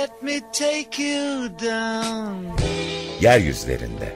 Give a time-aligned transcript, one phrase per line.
[0.00, 2.56] Let me take you down.
[3.20, 4.10] Yeryüzlerinde.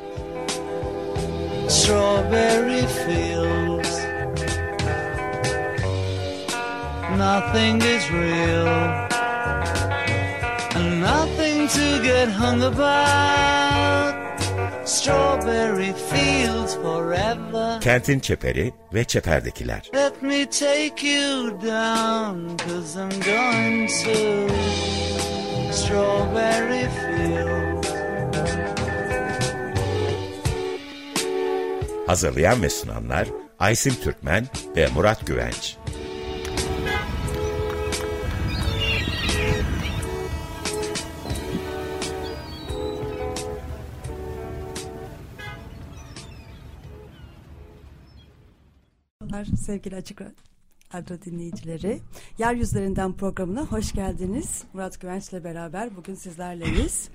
[1.69, 3.93] Strawberry fields.
[7.27, 8.69] Nothing is real.
[10.79, 14.15] And nothing to get hung about.
[14.85, 17.81] Strawberry fields forever.
[17.81, 19.91] Kentin çeperi ve çeperdekiler.
[19.95, 24.53] Let me take you down, cause I'm going to
[25.73, 27.89] Strawberry Fields.
[32.07, 35.77] Hazırlayan ve sunanlar Aysim Türkmen ve Murat Güvenç.
[49.67, 50.52] Sevgili Açık Radyo
[51.25, 52.01] dinleyicileri.
[52.39, 54.65] Yeryüzlerinden programına hoş geldiniz.
[54.73, 57.09] Murat Güvenç ile beraber bugün sizlerleyiz.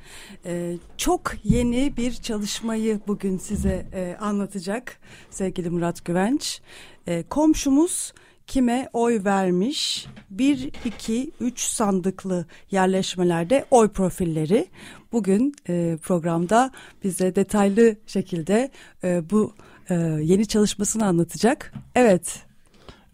[0.46, 6.62] Ee, çok yeni bir çalışmayı bugün size e, anlatacak sevgili Murat Güvenç.
[7.08, 8.14] E, komşumuz
[8.48, 10.08] kime oy vermiş?
[10.30, 14.68] 1, 2, 3 sandıklı yerleşmelerde oy profilleri.
[15.12, 16.72] Bugün e, programda
[17.04, 18.72] bize detaylı şekilde
[19.04, 19.54] e, bu
[19.90, 21.74] e, yeni çalışmasını anlatacak.
[21.96, 22.47] Evet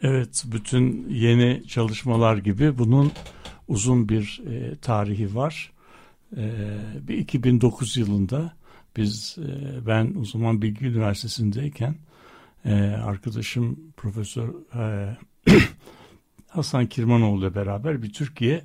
[0.04, 3.12] Evet, bütün yeni çalışmalar gibi bunun
[3.68, 5.72] uzun bir e, tarihi var.
[6.38, 6.52] E,
[7.08, 8.54] bir 2009 yılında
[8.98, 11.96] biz, e, ben o zaman Bilgi Üniversitesi'ndeyken
[12.66, 15.18] e, arkadaşım Profesör e,
[16.48, 18.64] Hasan Kirmanoğlu ile beraber bir Türkiye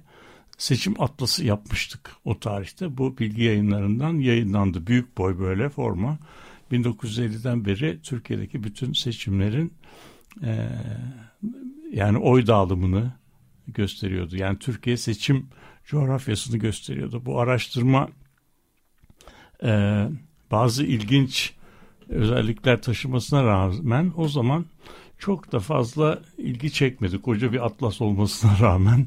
[0.58, 2.98] seçim atlası yapmıştık o tarihte.
[2.98, 4.86] Bu bilgi yayınlarından yayınlandı.
[4.86, 6.18] Büyük boy böyle forma.
[6.72, 9.72] 1950'den beri Türkiye'deki bütün seçimlerin
[10.42, 10.68] e,
[11.92, 13.12] yani oy dağılımını
[13.68, 14.36] gösteriyordu.
[14.36, 15.46] Yani Türkiye seçim
[15.84, 17.22] coğrafyasını gösteriyordu.
[17.24, 18.08] Bu araştırma
[19.64, 20.04] e,
[20.50, 21.54] bazı ilginç
[22.08, 24.66] özellikler taşımasına rağmen o zaman
[25.18, 27.22] çok da fazla ilgi çekmedi.
[27.22, 29.06] Koca bir atlas olmasına rağmen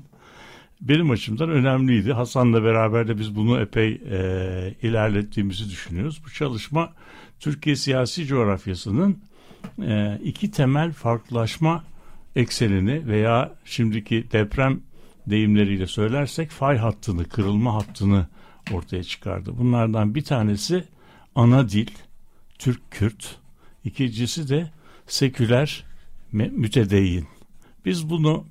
[0.81, 2.13] benim açımdan önemliydi.
[2.13, 6.21] Hasan'la beraber de biz bunu epey e, ilerlettiğimizi düşünüyoruz.
[6.25, 6.93] Bu çalışma
[7.39, 9.23] Türkiye siyasi coğrafyasının
[9.81, 11.83] e, iki temel farklılaşma
[12.35, 14.81] eksenini veya şimdiki deprem
[15.27, 18.27] deyimleriyle söylersek fay hattını, kırılma hattını
[18.73, 19.57] ortaya çıkardı.
[19.57, 20.83] Bunlardan bir tanesi
[21.35, 21.87] ana dil,
[22.59, 23.35] Türk-Kürt,
[23.83, 24.71] ikincisi de
[25.07, 25.83] seküler
[26.31, 27.27] mütedeyyin.
[27.85, 28.45] Biz bunu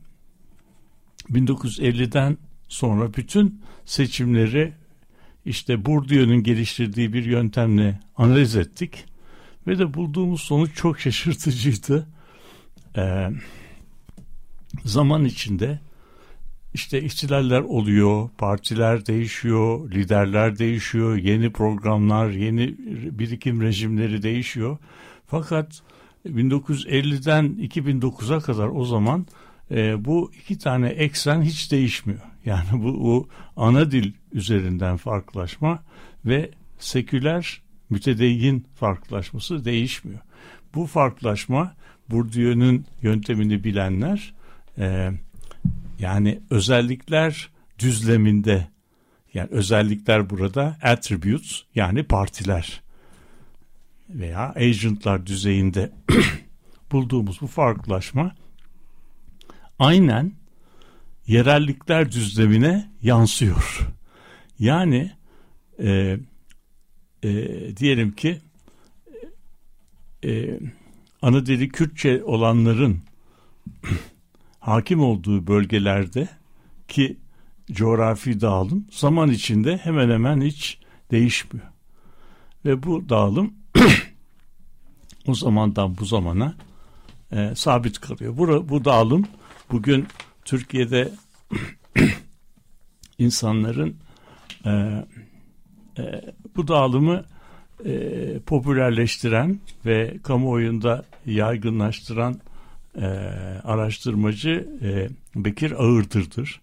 [1.31, 2.39] 1950'den
[2.69, 4.73] sonra bütün seçimleri
[5.45, 9.05] işte Bourdieu'nun geliştirdiği bir yöntemle analiz ettik
[9.67, 12.07] ve de bulduğumuz sonuç çok şaşırtıcıydı.
[12.97, 13.31] Ee,
[14.85, 15.81] zaman içinde
[16.75, 22.75] işte ihtilaller oluyor, partiler değişiyor, liderler değişiyor, yeni programlar, yeni
[23.19, 24.79] birikim rejimleri değişiyor.
[25.27, 25.83] Fakat
[26.27, 29.27] 1950'den 2009'a kadar o zaman
[29.71, 32.21] e, bu iki tane eksen hiç değişmiyor.
[32.45, 35.83] Yani bu, bu ana dil üzerinden farklılaşma
[36.25, 40.21] ve seküler mütedeyyin farklılaşması değişmiyor.
[40.75, 41.75] Bu farklılaşma
[42.11, 44.35] Bourdieu'nun yöntemini bilenler
[44.79, 45.11] e,
[45.99, 48.69] yani özellikler düzleminde
[49.35, 52.83] yani özellikler burada attributes yani partiler
[54.09, 55.91] veya agentlar düzeyinde
[56.93, 58.35] bulduğumuz bu farklılaşma
[59.79, 60.33] aynen
[61.27, 63.89] yerellikler düzlemine yansıyor.
[64.59, 65.13] Yani
[65.83, 66.19] e,
[67.23, 67.31] e,
[67.77, 68.41] diyelim ki
[70.25, 70.61] e,
[71.23, 73.01] ana dili Kürtçe olanların
[74.61, 76.29] hakim olduğu bölgelerde
[76.89, 77.17] ki
[77.73, 80.79] coğrafi dağılım zaman içinde hemen hemen hiç
[81.11, 81.67] değişmiyor.
[82.65, 83.55] Ve bu dağılım
[85.27, 86.55] o zamandan bu zamana
[87.33, 88.37] e, sabit kalıyor.
[88.37, 89.27] Bu, bu dağılım
[89.71, 90.07] bugün
[90.45, 91.13] Türkiye'de
[93.19, 93.97] insanların
[94.67, 94.71] e,
[95.99, 96.03] e,
[96.61, 97.25] bu dağılımı
[97.85, 102.41] e, popülerleştiren ve kamuoyunda yaygınlaştıran
[102.95, 103.07] e,
[103.65, 105.09] araştırmacı e,
[105.45, 106.61] Bekir Ağırdır'dır.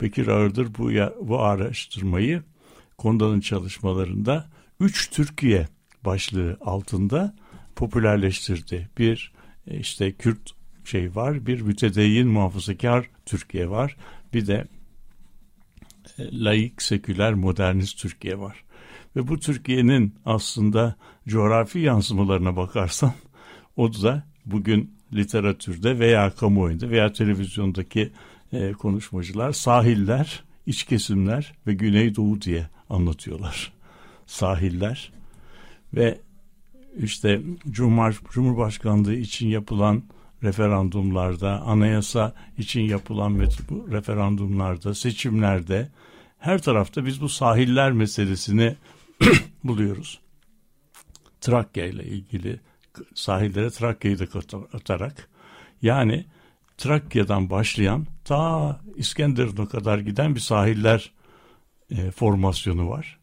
[0.00, 2.42] Bekir Ağırdır bu, ya, bu araştırmayı
[2.98, 4.46] Konda'nın çalışmalarında
[4.80, 5.68] üç Türkiye
[6.04, 7.34] başlığı altında
[7.76, 8.88] popülerleştirdi.
[8.98, 9.32] Bir
[9.66, 10.52] e, işte Kürt
[10.84, 13.96] şey var, bir mütedeyyin muhafazakar Türkiye var,
[14.34, 14.66] bir de
[16.18, 18.65] e, laik, seküler, modernist Türkiye var.
[19.16, 20.94] Ve bu Türkiye'nin aslında
[21.28, 23.12] coğrafi yansımalarına bakarsan
[23.76, 28.12] o da bugün literatürde veya kamuoyunda veya televizyondaki
[28.52, 33.72] e, konuşmacılar sahiller iç kesimler ve Güneydoğu diye anlatıyorlar.
[34.26, 35.12] Sahiller
[35.94, 36.18] ve
[36.98, 37.40] işte
[37.70, 40.02] Cumhur, Cumhurbaşkanlığı için yapılan
[40.42, 43.38] referandumlarda, anayasa için yapılan
[43.90, 45.88] referandumlarda, seçimlerde
[46.38, 48.76] her tarafta biz bu sahiller meselesini
[49.64, 50.20] buluyoruz.
[51.40, 52.60] Trakya ile ilgili
[53.14, 54.24] sahillere Trakya'yı da
[54.72, 55.28] atarak
[55.82, 56.26] yani
[56.78, 61.12] Trakya'dan başlayan ta İskenderun'a kadar giden bir sahiller
[61.90, 63.18] e, formasyonu var.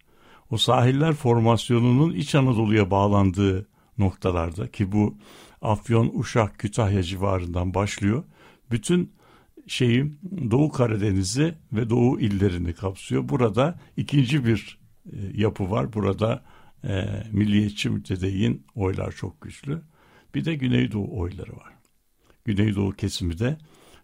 [0.49, 3.67] O sahiller formasyonunun İç Anadolu'ya bağlandığı
[3.97, 5.17] noktalarda ki bu
[5.61, 8.23] Afyon, Uşak, Kütahya civarından başlıyor.
[8.71, 9.13] Bütün
[9.67, 10.13] şeyi
[10.51, 13.29] Doğu Karadeniz'i ve Doğu illerini kapsıyor.
[13.29, 15.93] Burada ikinci bir e, yapı var.
[15.93, 16.43] Burada
[16.87, 19.81] e, milliyetçi mütedeyyin oylar çok güçlü.
[20.35, 21.73] Bir de Güneydoğu oyları var.
[22.45, 23.57] Güneydoğu kesimi de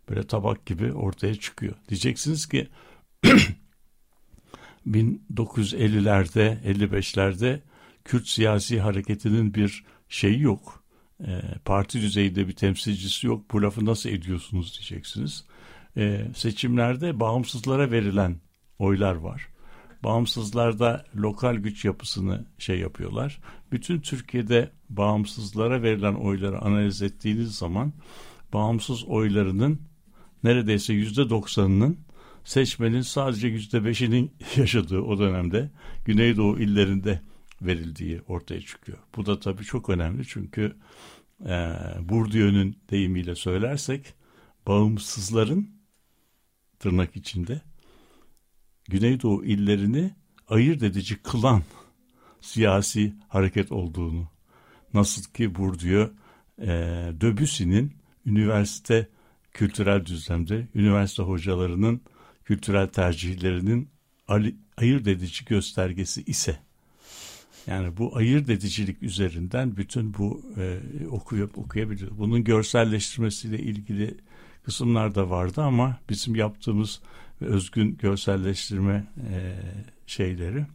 [0.09, 1.75] böyle tabak gibi ortaya çıkıyor.
[1.89, 2.67] Diyeceksiniz ki
[4.87, 7.59] 1950'lerde 55'lerde
[8.05, 10.83] Kürt siyasi hareketinin bir şeyi yok.
[11.27, 13.51] E, parti düzeyinde bir temsilcisi yok.
[13.51, 15.45] Bu lafı nasıl ediyorsunuz diyeceksiniz.
[15.97, 18.37] E, seçimlerde bağımsızlara verilen
[18.79, 19.47] oylar var.
[20.03, 23.39] Bağımsızlarda lokal güç yapısını şey yapıyorlar.
[23.71, 27.93] Bütün Türkiye'de bağımsızlara verilen oyları analiz ettiğiniz zaman
[28.53, 29.81] bağımsız oylarının
[30.43, 31.99] neredeyse yüzde doksanının
[32.43, 35.71] seçmenin sadece yüzde beşinin yaşadığı o dönemde
[36.05, 37.21] Güneydoğu illerinde
[37.61, 38.97] verildiği ortaya çıkıyor.
[39.15, 40.75] Bu da tabii çok önemli çünkü
[41.45, 44.13] e, Bourdieu'nun deyimiyle söylersek
[44.67, 45.69] bağımsızların
[46.79, 47.61] tırnak içinde
[48.89, 50.11] Güneydoğu illerini
[50.47, 51.63] ayırt edici kılan
[52.41, 54.27] siyasi hareket olduğunu
[54.93, 56.13] nasıl ki Bourdieu
[56.61, 56.67] e,
[57.21, 57.93] Debussy'nin
[58.25, 59.07] üniversite
[59.51, 62.01] kültürel düzlemde üniversite hocalarının
[62.43, 63.89] kültürel tercihlerinin
[64.77, 66.59] ayırt edici göstergesi ise
[67.67, 72.11] yani bu ayırt edicilik üzerinden bütün bu e, okuyup okuyabiliyor.
[72.17, 74.17] Bunun görselleştirmesiyle ilgili
[74.63, 77.01] kısımlar da vardı ama bizim yaptığımız
[77.41, 79.55] özgün görselleştirme e,
[80.07, 80.65] şeyleri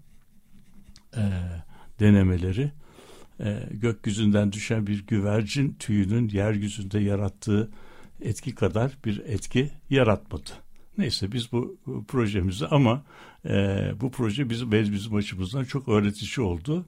[1.16, 1.22] e,
[2.00, 2.72] denemeleri
[3.40, 7.70] e, gökyüzünden düşen bir güvercin tüyünün yeryüzünde yarattığı
[8.20, 10.50] etki kadar bir etki yaratmadı.
[10.98, 13.04] Neyse biz bu, bu projemizi ama
[13.44, 16.86] e, bu proje bizim, bizim açımızdan çok öğretici oldu.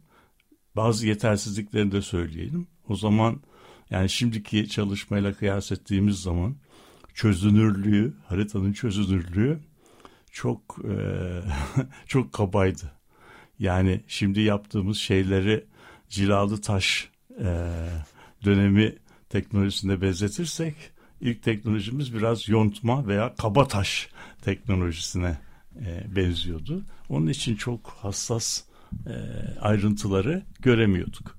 [0.77, 2.67] Bazı yetersizliklerini de söyleyelim.
[2.89, 3.41] O zaman
[3.91, 6.57] yani şimdiki çalışmayla kıyas ettiğimiz zaman
[7.17, 9.59] çözünürlüğü, haritanın çözünürlüğü
[10.33, 10.95] çok e,
[12.07, 12.93] çok kabaydı.
[13.59, 15.65] Yani şimdi yaptığımız şeyleri
[16.09, 17.11] cilalı taş
[17.41, 17.73] e,
[18.45, 18.95] dönemi
[19.29, 20.75] teknolojisinde benzetirsek
[21.21, 24.09] ilk teknolojimiz biraz yontma veya kaba taş
[24.43, 25.39] teknolojisine
[25.81, 26.85] e, benziyordu.
[27.09, 28.63] Onun için çok hassas
[29.07, 29.15] e,
[29.61, 31.36] ayrıntıları göremiyorduk.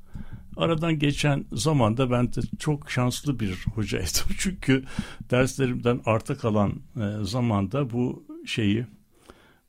[0.57, 4.23] Aradan geçen zamanda ben de çok şanslı bir hocaydım.
[4.37, 4.83] Çünkü
[5.31, 8.85] derslerimden arta kalan e, zamanda bu şeyi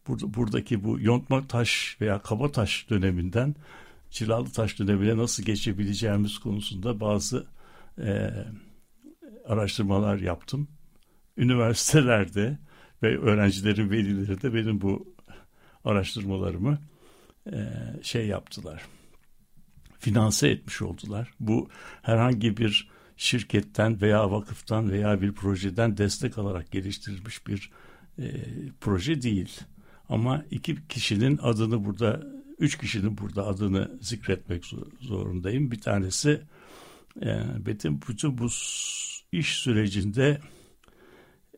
[0.06, 3.54] burada, buradaki bu yontma taş veya kaba taş döneminden
[4.10, 7.46] cilalı taş dönemine nasıl geçebileceğimiz konusunda bazı
[7.98, 8.30] e,
[9.46, 10.68] araştırmalar yaptım.
[11.36, 12.58] Üniversitelerde
[13.02, 15.14] ve öğrencilerin velileri de benim bu
[15.84, 16.78] araştırmalarımı
[17.52, 17.56] e,
[18.02, 18.82] şey yaptılar.
[19.98, 21.34] Finanse etmiş oldular.
[21.40, 21.68] Bu
[22.02, 27.70] herhangi bir şirketten veya vakıftan veya bir projeden destek alarak geliştirilmiş bir
[28.18, 28.44] e,
[28.80, 29.60] proje değil.
[30.08, 32.22] Ama iki kişinin adını burada,
[32.58, 34.64] üç kişinin burada adını zikretmek
[35.00, 35.70] zorundayım.
[35.70, 36.40] Bir tanesi
[37.22, 38.46] e, bütün, bütün bu
[39.32, 40.40] iş sürecinde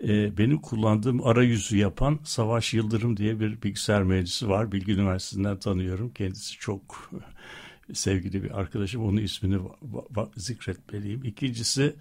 [0.04, 4.72] e, benim kullandığım arayüzü yapan Savaş Yıldırım diye bir bilgisayar mühendisi var.
[4.72, 6.10] Bilgi Üniversitesi'nden tanıyorum.
[6.10, 7.10] Kendisi çok
[7.94, 9.04] sevgili bir arkadaşım.
[9.04, 9.58] Onun ismini
[10.36, 11.24] zikretmeliyim.
[11.24, 11.94] İkincisi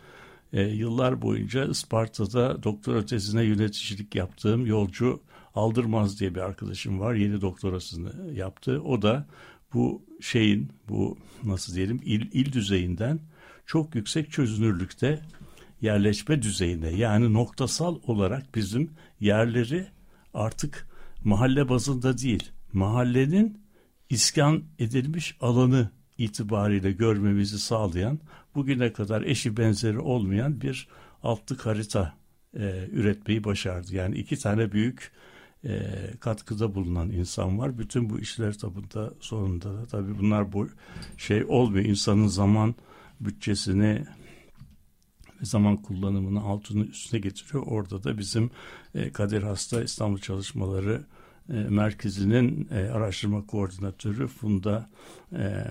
[0.54, 5.22] e, yıllar boyunca Isparta'da doktora tezine yöneticilik yaptığım yolcu
[5.56, 7.14] Aldırmaz diye bir arkadaşım var.
[7.14, 8.82] Yeni doktorasını yaptı.
[8.82, 9.28] O da
[9.74, 13.20] bu şeyin bu nasıl diyelim il, il düzeyinden
[13.66, 15.22] çok yüksek çözünürlükte
[15.82, 19.88] yerleşme düzeyine yani noktasal olarak bizim yerleri
[20.34, 20.88] artık
[21.24, 23.62] mahalle bazında değil mahallenin
[24.10, 28.20] iskan edilmiş alanı itibariyle görmemizi sağlayan
[28.56, 30.88] bugüne kadar eşi benzeri olmayan bir
[31.24, 32.14] altlık harita
[32.54, 33.96] e, üretmeyi başardı.
[33.96, 35.12] Yani iki tane büyük
[35.66, 35.82] e,
[36.20, 37.78] katkıda bulunan insan var.
[37.78, 40.70] Bütün bu işler tabında sonunda da tabii bunlar bu
[41.18, 41.86] şey olmuyor.
[41.86, 42.76] İnsanın zaman
[43.20, 44.06] bütçesini
[45.42, 47.64] ve zaman kullanımını altını üstüne getiriyor.
[47.68, 48.52] Orada da bizim
[48.96, 51.06] e, Kadir Hasta İstanbul Çalışmaları
[51.54, 54.90] Merkezi'nin e, araştırma koordinatörü Funda
[55.34, 55.66] e,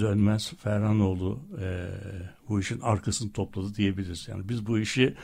[0.00, 1.88] Dönmez Ferhanoğlu e,
[2.48, 4.28] bu işin arkasını topladı diyebiliriz.
[4.28, 5.14] Yani biz bu işi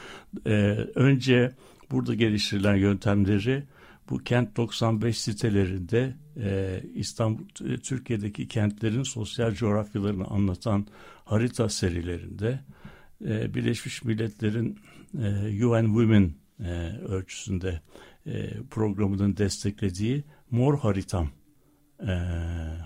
[0.47, 0.53] e,
[0.95, 1.53] önce
[1.91, 3.63] burada geliştirilen yöntemleri
[4.11, 10.87] bu Kent 95 sitelerinde e, İstanbul e, Türkiye'deki kentlerin sosyal coğrafyalarını anlatan
[11.25, 12.61] harita serilerinde
[13.25, 14.79] e, Birleşmiş Milletler'in
[15.19, 17.81] e, UN Women e, ölçüsünde
[18.27, 21.29] e, programının desteklediği Mor Haritam
[22.01, 22.13] e,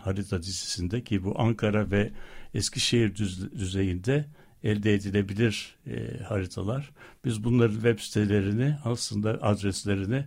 [0.04, 2.10] harita dizisinde ki bu Ankara ve
[2.54, 4.24] Eskişehir düz, düzeyinde
[4.62, 6.90] elde edilebilir e, haritalar.
[7.24, 10.24] Biz bunların web sitelerini aslında adreslerini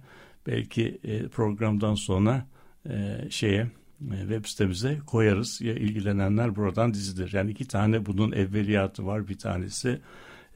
[0.47, 2.47] belki e, programdan sonra
[2.89, 3.67] e, şeye
[4.11, 5.61] e, web sitemize koyarız.
[5.61, 7.33] Ya ilgilenenler buradan dizidir.
[7.33, 9.27] Yani iki tane bunun evveliyatı var.
[9.27, 10.01] Bir tanesi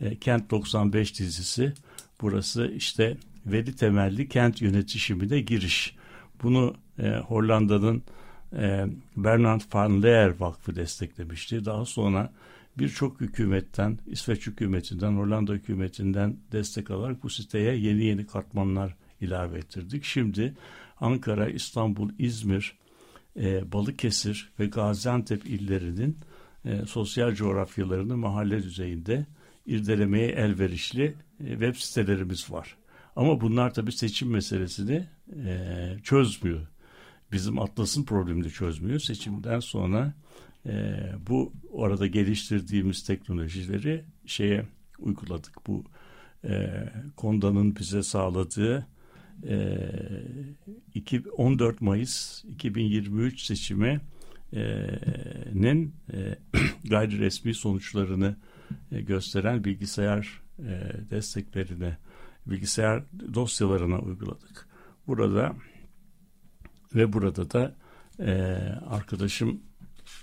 [0.02, 1.74] e, Kent 95 dizisi.
[2.22, 5.96] Burası işte veri temelli kent yönetişimine giriş.
[6.44, 8.04] Bunu e, Hollanda'nın
[8.54, 8.86] e,
[9.18, 11.66] Bernard van Leer Vakfı desteklemişti.
[11.66, 12.34] Daha sonra
[12.78, 20.04] birçok hükümetten, İsveç hükümetinden, Hollanda hükümetinden destek alarak bu siteye yeni yeni katmanlar ilave ettirdik.
[20.04, 20.54] Şimdi
[21.00, 22.78] Ankara, İstanbul, İzmir,
[23.38, 26.18] e, Balıkesir ve Gaziantep illerinin
[26.66, 29.26] e, sosyal coğrafyalarını mahalle düzeyinde
[29.66, 32.78] irdelemeye elverişli e, web sitelerimiz var.
[33.16, 35.06] Ama bunlar tabii seçim meselesini
[35.46, 36.68] e, çözmüyor.
[37.32, 39.00] Bizim Atlas'ın problemini çözmüyor.
[39.00, 40.14] Seçimden sonra
[40.66, 44.66] e, bu orada geliştirdiğimiz teknolojileri şeye
[45.00, 45.68] uyguladık.
[45.68, 45.84] Bu
[46.44, 46.84] e,
[47.16, 48.88] Konda'nın bize sağladığı
[49.48, 49.80] e,
[51.38, 54.02] 14 Mayıs 2023 seçimi
[55.54, 56.36] nin e,
[56.90, 58.36] gayri resmi sonuçlarını
[58.92, 61.94] e, gösteren bilgisayar e, desteklerini
[62.48, 64.68] bilgisayar dosyalarına uyguladık.
[65.08, 65.56] Burada
[66.96, 67.76] ve burada da
[68.20, 68.32] e,
[68.88, 69.62] arkadaşım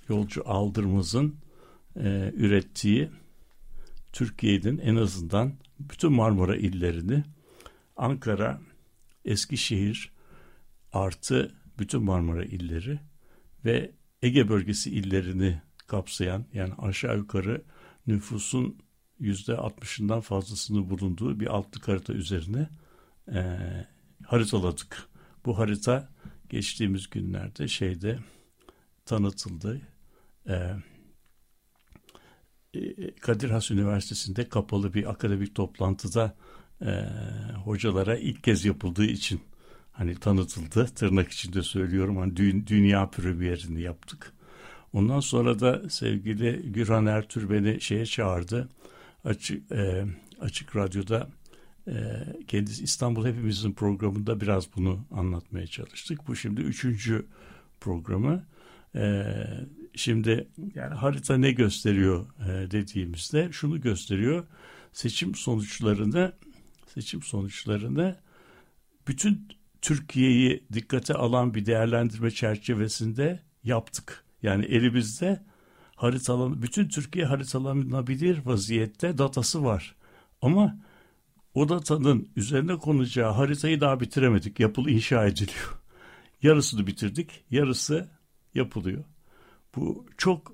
[0.09, 1.37] Yolcu Aldırmaz'ın
[1.97, 3.11] e, ürettiği
[4.13, 7.25] Türkiye'nin en azından bütün Marmara illerini
[7.97, 8.61] Ankara,
[9.25, 10.13] Eskişehir
[10.93, 13.01] artı bütün Marmara illeri
[13.65, 17.63] ve Ege bölgesi illerini kapsayan yani aşağı yukarı
[18.07, 18.79] nüfusun
[19.23, 22.69] yüzde 60'ından fazlasını bulunduğu bir altlık harita üzerine
[23.33, 23.59] e,
[24.27, 25.09] haritaladık.
[25.47, 26.09] Bu harita
[26.49, 28.19] geçtiğimiz günlerde şeyde
[29.07, 29.81] tanıtıldı.
[30.49, 30.55] E,
[32.75, 36.37] e Kadir Has Üniversitesi'nde kapalı bir akademik toplantıda
[36.81, 37.07] e,
[37.65, 39.41] hocalara ilk kez yapıldığı için
[39.93, 40.87] hani tanıtıldı.
[40.87, 42.17] Tırnak içinde söylüyorum.
[42.17, 44.33] Hani dü dünya premierini yaptık.
[44.93, 48.69] Ondan sonra da sevgili Gürhan Ertür beni şeye çağırdı
[49.25, 50.05] açık e,
[50.41, 51.29] açık radyoda
[51.89, 51.95] e,
[52.47, 56.29] kendisi İstanbul Hepimizin programında biraz bunu anlatmaya çalıştık.
[56.29, 57.27] Bu şimdi üçüncü
[57.81, 58.47] programı.
[58.95, 59.25] E,
[59.95, 64.47] şimdi yani harita ne gösteriyor e, dediğimizde şunu gösteriyor.
[64.93, 66.33] Seçim sonuçlarını
[66.95, 68.17] seçim sonuçlarını
[69.09, 69.49] bütün
[69.83, 74.25] Türkiye'yi dikkate alan bir değerlendirme çerçevesinde yaptık.
[74.43, 75.43] Yani elimizde
[76.03, 79.95] haritalan bütün Türkiye haritalanabilir vaziyette datası var.
[80.43, 80.77] Ama
[81.55, 84.61] o datanın üzerine konacağı haritayı daha bitiremedik.
[84.61, 85.81] Yapılı inşa ediliyor.
[86.43, 88.09] Yarısını bitirdik, yarısı
[88.55, 89.05] yapılıyor.
[89.77, 90.53] Bu çok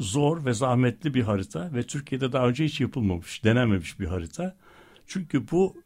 [0.00, 4.56] zor ve zahmetli bir harita ve Türkiye'de daha önce hiç yapılmamış, denememiş bir harita.
[5.06, 5.76] Çünkü bu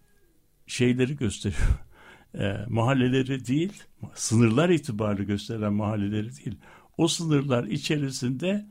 [0.66, 1.62] şeyleri gösteriyor.
[2.34, 3.82] E, mahalleleri değil,
[4.14, 6.56] sınırlar itibariyle gösteren mahalleleri değil.
[6.98, 8.66] O sınırlar içerisinde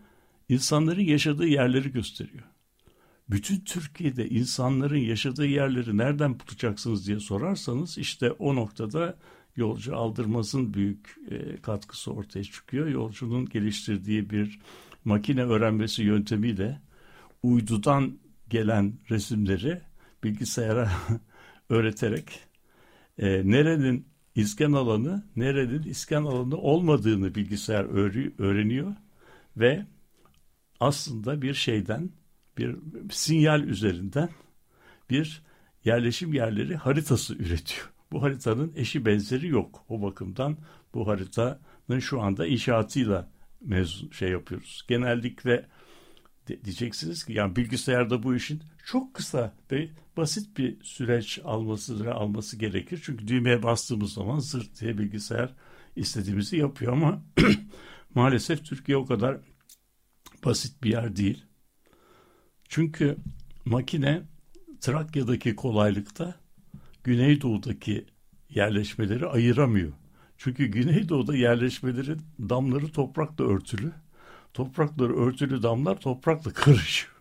[0.50, 2.44] insanların yaşadığı yerleri gösteriyor.
[3.30, 9.18] Bütün Türkiye'de insanların yaşadığı yerleri nereden bulacaksınız diye sorarsanız işte o noktada
[9.56, 12.88] yolcu aldırmazın büyük e, katkısı ortaya çıkıyor.
[12.88, 14.60] Yolcunun geliştirdiği bir
[15.06, 16.82] makine öğrenmesi yöntemiyle
[17.44, 19.82] uydudan gelen resimleri
[20.24, 20.92] bilgisayara
[21.70, 22.40] öğreterek
[23.18, 27.86] e, nerenin iskan alanı, nerenin iskan alanı olmadığını bilgisayar
[28.40, 28.96] öğreniyor
[29.58, 29.86] ve
[30.80, 32.10] aslında bir şeyden,
[32.58, 32.76] bir
[33.12, 34.30] sinyal üzerinden
[35.10, 35.44] bir
[35.86, 37.92] yerleşim yerleri haritası üretiyor.
[38.12, 39.86] Bu haritanın eşi benzeri yok.
[39.90, 40.58] O bakımdan
[40.94, 43.30] bu haritanın şu anda inşaatıyla
[43.62, 44.86] mevzu şey yapıyoruz.
[44.88, 45.68] Genellikle
[46.48, 53.02] diyeceksiniz ki yani bilgisayarda bu işin çok kısa ve basit bir süreç alması alması gerekir.
[53.04, 55.54] Çünkü düğmeye bastığımız zaman zırt diye bilgisayar
[55.96, 57.24] istediğimizi yapıyor ama
[58.16, 59.38] maalesef Türkiye o kadar
[60.46, 61.46] basit bir yer değil.
[62.70, 63.18] Çünkü
[63.66, 64.22] makine
[64.82, 66.36] Trakya'daki kolaylıkta
[67.04, 68.06] Güneydoğu'daki
[68.50, 69.94] yerleşmeleri ayıramıyor.
[70.38, 73.92] Çünkü Güneydoğu'da yerleşmelerin damları toprakla örtülü.
[74.54, 77.16] Toprakları örtülü damlar toprakla karışıyor.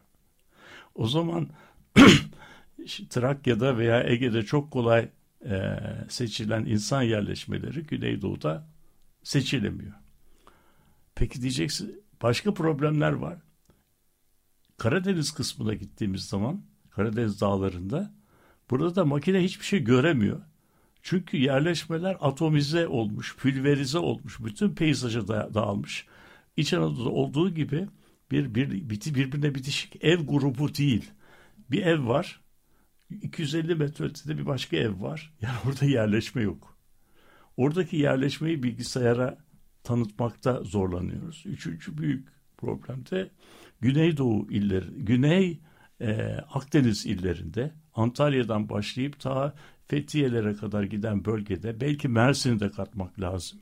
[0.95, 1.49] O zaman
[3.11, 5.09] Trakya'da veya Ege'de çok kolay
[5.45, 5.79] e,
[6.09, 8.67] seçilen insan yerleşmeleri Güneydoğu'da
[9.23, 9.93] seçilemiyor.
[11.15, 13.39] Peki diyeceksin başka problemler var.
[14.79, 18.15] Karadeniz kısmına gittiğimiz zaman Karadeniz dağlarında
[18.71, 20.41] burada da makine hiçbir şey göremiyor.
[21.03, 26.07] Çünkü yerleşmeler atomize olmuş, pülverize olmuş, bütün peyzaja da, dağılmış.
[26.57, 27.89] İç Anadolu'da olduğu gibi
[28.31, 31.11] bir, bir biti birbirine bitişik ev grubu değil.
[31.71, 32.41] Bir ev var.
[33.11, 35.33] 250 metre ötede bir başka ev var.
[35.41, 36.79] Yani orada yerleşme yok.
[37.57, 39.44] Oradaki yerleşmeyi bilgisayara
[39.85, 41.43] tanıtmakta zorlanıyoruz.
[41.47, 43.31] Üçüncü büyük problem de
[43.81, 45.61] Güneydoğu illeri, Güney
[46.01, 49.55] e, Akdeniz illerinde Antalya'dan başlayıp ta
[49.89, 53.61] Fethiye'lere kadar giden bölgede belki Mersin'i de katmak lazım.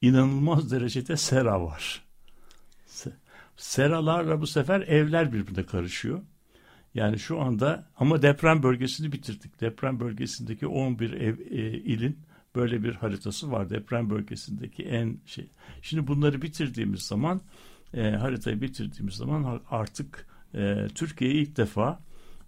[0.00, 2.04] İnanılmaz derecede sera var.
[3.56, 6.20] Seralarla bu sefer evler birbirine karışıyor.
[6.94, 9.60] Yani şu anda ama deprem bölgesini bitirdik.
[9.60, 12.18] Deprem bölgesindeki 11 ev, e, ilin
[12.54, 13.70] böyle bir haritası var.
[13.70, 15.50] Deprem bölgesindeki en şey.
[15.82, 17.40] Şimdi bunları bitirdiğimiz zaman
[17.94, 22.00] e, haritayı bitirdiğimiz zaman artık e, Türkiye ilk defa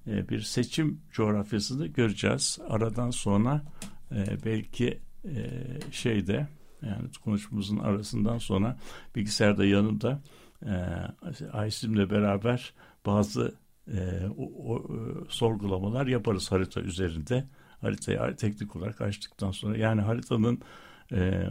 [0.06, 2.58] e, bir seçim coğrafyasını göreceğiz.
[2.68, 3.62] Aradan sonra
[4.12, 6.48] e, belki e, şeyde
[6.82, 8.76] yani konuşmamızın arasından sonra
[9.16, 10.20] bilgisayarda yanımda
[10.66, 10.72] e,
[11.52, 12.74] Aysim'le beraber
[13.06, 13.54] bazı
[13.92, 17.44] e, o, o, e, sorgulamalar yaparız harita üzerinde.
[17.82, 20.60] Haritayı teknik olarak açtıktan sonra yani haritanın
[21.12, 21.48] e,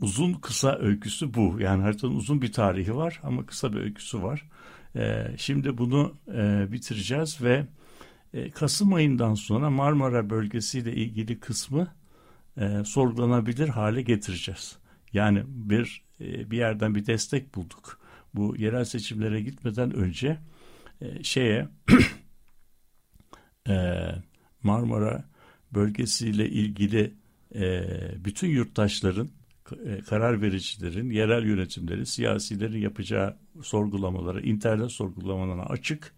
[0.00, 1.56] uzun kısa öyküsü bu.
[1.60, 4.48] Yani haritanın uzun bir tarihi var ama kısa bir öyküsü var.
[4.96, 7.66] E, şimdi bunu e, bitireceğiz ve
[8.34, 11.88] e, Kasım ayından sonra Marmara bölgesiyle ilgili kısmı
[12.58, 14.76] e, sorgulanabilir hale getireceğiz.
[15.12, 18.00] Yani bir e, bir yerden bir destek bulduk.
[18.34, 20.38] Bu yerel seçimlere gitmeden önce
[21.00, 21.68] e, şeye
[23.68, 23.74] e,
[24.66, 25.24] Marmara
[25.74, 27.14] bölgesiyle ilgili
[27.54, 27.84] e,
[28.24, 29.28] bütün yurttaşların
[29.86, 36.14] e, karar vericilerin, yerel yönetimlerin, siyasilerin yapacağı sorgulamalara, internet sorgulamalarına açık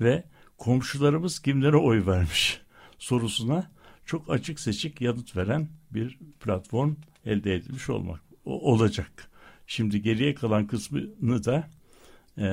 [0.00, 0.24] ve
[0.58, 2.60] komşularımız kimlere oy vermiş
[2.98, 3.70] sorusuna
[4.06, 6.94] çok açık seçik yanıt veren bir platform
[7.26, 9.30] elde edilmiş olmak olacak.
[9.66, 11.68] Şimdi geriye kalan kısmını da
[12.38, 12.46] e,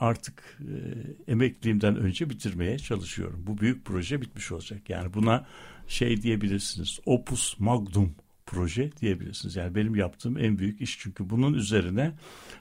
[0.00, 3.44] artık e, emekliliğimden önce bitirmeye çalışıyorum.
[3.46, 4.90] Bu büyük proje bitmiş olacak.
[4.90, 5.46] Yani buna
[5.86, 7.00] şey diyebilirsiniz.
[7.06, 8.14] Opus Magnum
[8.46, 9.56] proje diyebilirsiniz.
[9.56, 12.12] Yani benim yaptığım en büyük iş çünkü bunun üzerine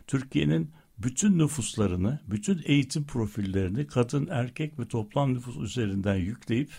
[0.07, 6.71] Türkiye'nin bütün nüfuslarını, bütün eğitim profillerini kadın, erkek ve toplam nüfus üzerinden yükleyip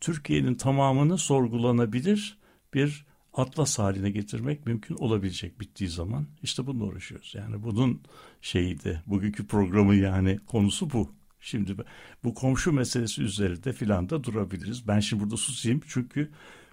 [0.00, 2.38] Türkiye'nin tamamını sorgulanabilir
[2.74, 6.26] bir atlas haline getirmek mümkün olabilecek bittiği zaman.
[6.42, 7.34] İşte bununla uğraşıyoruz.
[7.34, 8.00] Yani bunun
[8.40, 11.10] şeyiydi, bugünkü programı yani konusu bu.
[11.40, 11.76] Şimdi
[12.24, 14.88] bu komşu meselesi üzerinde filan da durabiliriz.
[14.88, 16.30] Ben şimdi burada susayım çünkü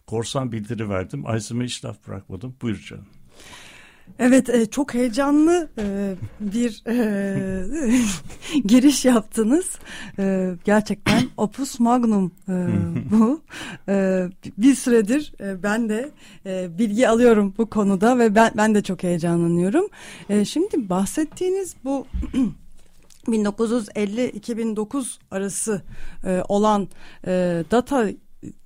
[0.07, 1.25] korsan bildiri verdim.
[1.25, 2.55] Aysim'e hiç laf bırakmadım.
[2.61, 3.05] Buyur canım.
[4.19, 7.65] Evet e, çok heyecanlı e, bir e,
[8.65, 9.79] giriş yaptınız.
[10.65, 12.31] Gerçekten opus magnum
[13.11, 13.41] bu.
[14.57, 16.11] Bir süredir ben de
[16.77, 19.87] bilgi alıyorum bu konuda ve ben ben de çok heyecanlanıyorum.
[20.45, 22.07] Şimdi bahsettiğiniz bu
[23.27, 25.81] 1950-2009 arası
[26.49, 26.87] olan
[27.71, 28.09] data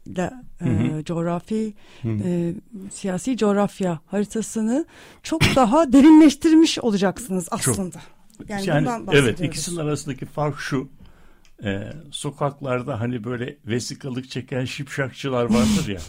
[0.05, 0.31] ile
[0.61, 1.73] e, coğrafi
[2.05, 2.53] e,
[2.91, 4.85] siyasi coğrafya haritasını
[5.23, 8.01] çok daha derinleştirmiş olacaksınız aslında.
[8.37, 8.49] Çok.
[8.49, 10.89] Yani, yani evet ikisinin arasındaki fark şu.
[11.63, 15.99] E, sokaklarda hani böyle vesikalık çeken şipşakçılar vardır ya.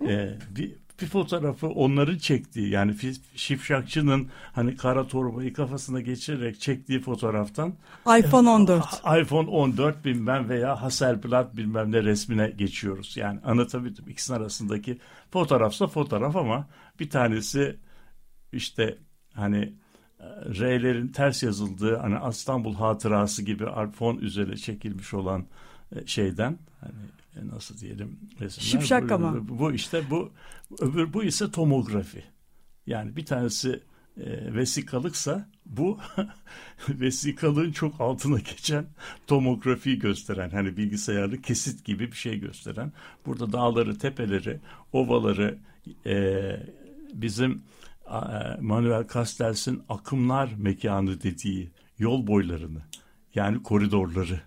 [0.08, 2.94] e, bir bir fotoğrafı onların çektiği yani
[3.36, 7.74] Şifşakçı'nın hani kara torbayı kafasına geçirerek çektiği fotoğraftan
[8.18, 8.84] iPhone 14
[9.22, 13.16] iPhone 14 bilmem veya Hasselblad bilmem ne resmine geçiyoruz.
[13.16, 14.98] Yani anlatabildim ikisinin arasındaki
[15.30, 16.68] fotoğrafsa fotoğraf ama
[17.00, 17.76] bir tanesi
[18.52, 18.98] işte
[19.34, 19.72] hani
[20.20, 20.24] e,
[20.60, 25.46] R'lerin ters yazıldığı hani İstanbul hatırası gibi fon üzerine çekilmiş olan
[25.96, 28.66] e, şeyden hani e, nasıl diyelim resimler.
[28.66, 29.48] Şipşak ama.
[29.48, 30.32] Bu, bu işte bu
[30.80, 32.24] öbür bu ise tomografi.
[32.86, 33.82] Yani bir tanesi
[34.16, 35.98] e, vesikalıksa bu
[36.88, 38.86] vesikalığın çok altına geçen
[39.26, 42.92] tomografiyi gösteren hani bilgisayarlı kesit gibi bir şey gösteren.
[43.26, 44.60] Burada dağları, tepeleri,
[44.92, 45.58] ovaları
[46.06, 46.56] e,
[47.14, 47.62] bizim
[48.06, 48.20] e,
[48.60, 52.82] Manuel Castells'in akımlar mekanı dediği yol boylarını
[53.34, 54.40] yani koridorları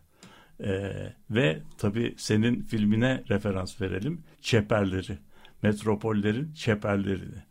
[0.59, 4.21] Ee, ve tabii senin filmine referans verelim.
[4.41, 5.17] Çeperleri,
[5.63, 7.43] metropollerin çeperlerini.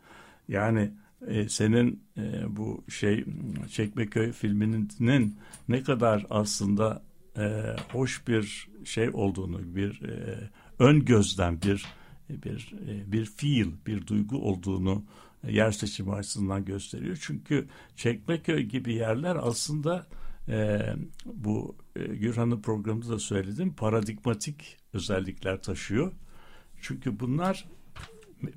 [0.49, 0.91] Yani
[1.27, 3.25] e, senin e, bu şey
[3.71, 5.39] Çekmeköy filminin
[5.69, 7.03] ne kadar aslında
[7.39, 10.39] e, hoş bir şey olduğunu, bir e,
[10.79, 11.87] ön gözden bir
[12.29, 15.05] bir e, bir feel, bir duygu olduğunu
[15.49, 17.19] yer seçimi açısından gösteriyor.
[17.21, 20.07] Çünkü Çekmeköy gibi yerler aslında
[20.49, 20.81] e,
[21.25, 26.13] bu e, Gürhan'ın programında da söyledim paradigmatik özellikler taşıyor.
[26.81, 27.69] Çünkü bunlar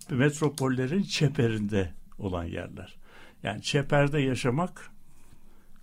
[0.10, 2.98] metropollerin çeperinde olan yerler.
[3.44, 4.92] Yani çeperde yaşamak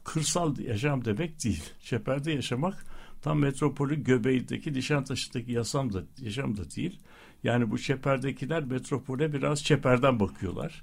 [0.05, 1.65] kırsal yaşam demek değil.
[1.81, 2.85] Çeperde yaşamak
[3.23, 7.01] tam metropolün göbeğindeki Nişantaşı'ndaki yaşam da, yaşam da değil.
[7.43, 10.83] Yani bu çeperdekiler metropole biraz çeperden bakıyorlar.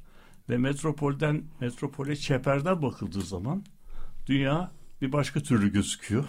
[0.49, 3.63] Ve metropolden metropole çeperden bakıldığı zaman
[4.27, 6.25] dünya bir başka türlü gözüküyor.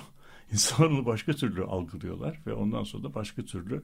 [0.52, 3.82] İnsanları başka türlü algılıyorlar ve ondan sonra da başka türlü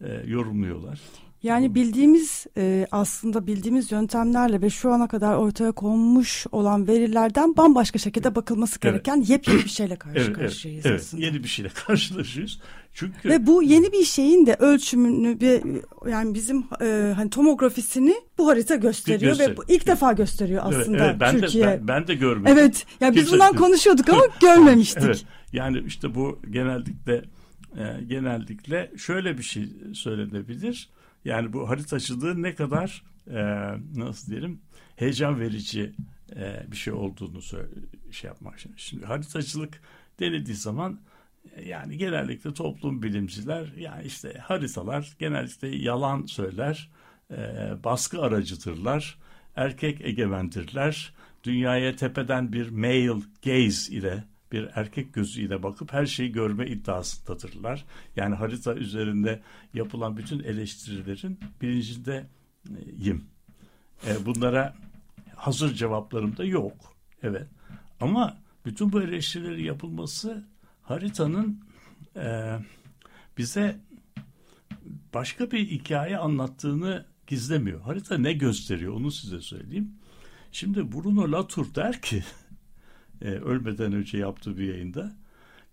[0.00, 1.00] e, yorumluyorlar.
[1.42, 7.98] Yani bildiğimiz e, aslında bildiğimiz yöntemlerle ve şu ana kadar ortaya konmuş olan verilerden bambaşka
[7.98, 9.30] şekilde bakılması gereken evet.
[9.30, 11.22] yepyeni bir şeyle karşı evet, karşıyayız evet, aslında.
[11.22, 12.60] Evet, yeni bir şeyle karşılaşıyoruz.
[12.92, 15.62] Çünkü ve bu yeni bir şeyin de ölçümünü ve
[16.10, 19.50] yani bizim e, hani tomografisini bu harita gösteriyor Göster.
[19.50, 21.66] ve bu ilk defa gösteriyor aslında evet, evet, ben Türkiye.
[21.66, 22.58] De, ben, ben de görmedim.
[22.58, 22.86] Evet.
[23.00, 25.02] Ya yani biz bundan konuşuyorduk ama görmemiştik.
[25.04, 25.24] Evet.
[25.52, 27.24] Yani işte bu genellikle
[27.76, 30.88] e, genellikle şöyle bir şey söylenebilir.
[31.24, 33.40] Yani bu haritacılığı ne kadar e,
[33.96, 34.60] nasıl diyelim
[34.96, 35.92] heyecan verici
[36.36, 37.68] e, bir şey olduğunu söyle,
[38.10, 38.58] şey yapmak.
[38.58, 39.80] Şimdi, şimdi haritacılık
[40.20, 41.00] denildiği zaman
[41.56, 46.90] e, yani genellikle toplum bilimciler yani işte haritalar genellikle yalan söyler,
[47.30, 47.36] e,
[47.84, 49.18] baskı aracıdırlar,
[49.56, 56.66] erkek egemendirler, dünyaya tepeden bir male gaze ile bir erkek gözüyle bakıp her şeyi görme
[56.66, 57.84] iddiasındadırlar.
[58.16, 59.42] Yani harita üzerinde
[59.74, 63.24] yapılan bütün eleştirilerin bilincindeyim.
[64.06, 64.76] E, bunlara
[65.36, 66.96] hazır cevaplarım da yok.
[67.22, 67.46] Evet.
[68.00, 70.44] Ama bütün bu eleştirileri yapılması
[70.82, 71.60] haritanın
[72.16, 72.58] e,
[73.38, 73.80] bize
[75.14, 77.80] başka bir hikaye anlattığını gizlemiyor.
[77.80, 79.92] Harita ne gösteriyor onu size söyleyeyim.
[80.52, 82.24] Şimdi Bruno Latour der ki
[83.22, 85.16] e, ölmeden önce yaptığı bir yayında.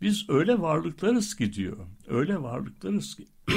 [0.02, 1.78] Biz öyle varlıklarız ki diyor.
[2.08, 3.28] Öyle varlıklarız ki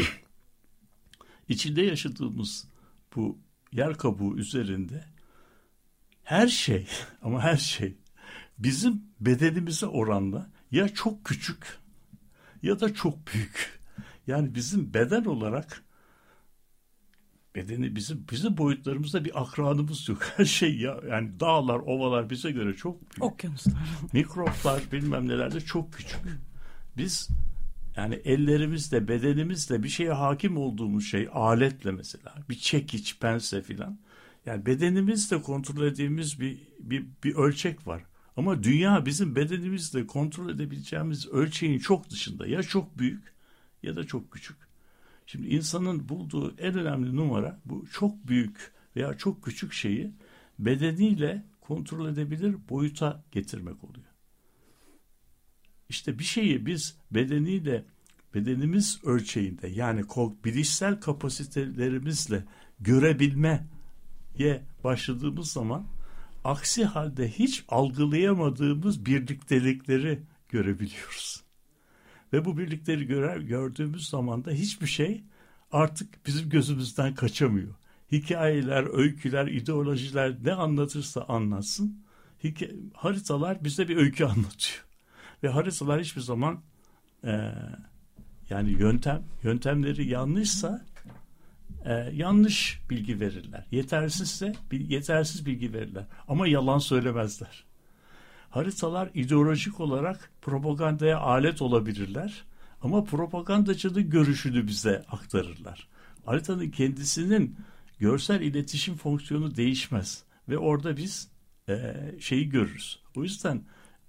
[1.49, 2.69] içinde yaşadığımız
[3.17, 3.39] bu
[3.73, 5.05] yer kabuğu üzerinde
[6.25, 6.87] her şey
[7.23, 7.97] ama her şey
[8.59, 11.79] bizim bedenimize oranla ya çok küçük
[12.63, 13.79] ya da çok büyük.
[14.27, 15.85] Yani bizim beden olarak
[17.59, 20.19] bedeni bizim bizim boyutlarımızda bir akranımız yok.
[20.37, 23.23] Her şey ya yani dağlar, ovalar bize göre çok büyük.
[23.33, 23.75] Okyanuslar.
[24.13, 26.21] Mikroplar bilmem neler de çok küçük.
[26.97, 27.29] Biz
[27.97, 33.99] yani ellerimizle, bedenimizle bir şeye hakim olduğumuz şey aletle mesela bir çekiç, pense filan.
[34.47, 38.03] Yani bedenimizle kontrol ettiğimiz bir, bir, bir ölçek var.
[38.37, 42.47] Ama dünya bizim bedenimizle kontrol edebileceğimiz ölçeğin çok dışında.
[42.47, 43.33] Ya çok büyük
[43.83, 44.68] ya da çok küçük.
[45.31, 50.13] Şimdi insanın bulduğu en önemli numara bu çok büyük veya çok küçük şeyi
[50.59, 54.07] bedeniyle kontrol edebilir boyuta getirmek oluyor.
[55.89, 57.85] İşte bir şeyi biz bedeniyle
[58.35, 60.05] bedenimiz ölçeğinde yani
[60.45, 62.45] bilişsel kapasitelerimizle
[62.81, 65.87] görebilmeye başladığımız zaman
[66.45, 71.48] aksi halde hiç algılayamadığımız birliktelikleri görebiliyoruz.
[72.33, 75.25] Ve bu birlikleri görer, gördüğümüz zaman da hiçbir şey
[75.73, 77.75] artık bizim gözümüzden kaçamıyor.
[78.13, 82.05] Hikayeler, öyküler, ideolojiler ne anlatırsa anlatsın.
[82.95, 84.85] Haritalar bize bir öykü anlatıyor.
[85.43, 86.61] Ve haritalar hiçbir zaman
[87.25, 87.53] e,
[88.51, 90.87] yani yöntem yöntemleri yanlışsa
[91.85, 93.65] e, yanlış bilgi verirler.
[93.71, 96.05] Yetersizse yetersiz bilgi verirler.
[96.29, 97.68] Ama yalan söylemezler
[98.51, 102.45] haritalar ideolojik olarak propagandaya alet olabilirler
[102.83, 105.89] ama propagandacının görüşünü bize aktarırlar.
[106.25, 107.57] Haritanın kendisinin
[107.99, 111.31] görsel iletişim fonksiyonu değişmez ve orada biz
[111.69, 113.01] e, şeyi görürüz.
[113.17, 113.63] O yüzden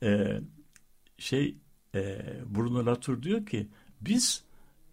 [0.04, 0.42] e,
[1.18, 1.58] şey
[1.96, 3.68] e, Bruno Latour diyor ki
[4.02, 4.44] biz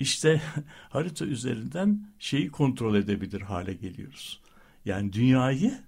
[0.01, 0.43] işte
[0.91, 4.41] harita üzerinden şeyi kontrol edebilir hale geliyoruz.
[4.85, 5.79] Yani dünyayı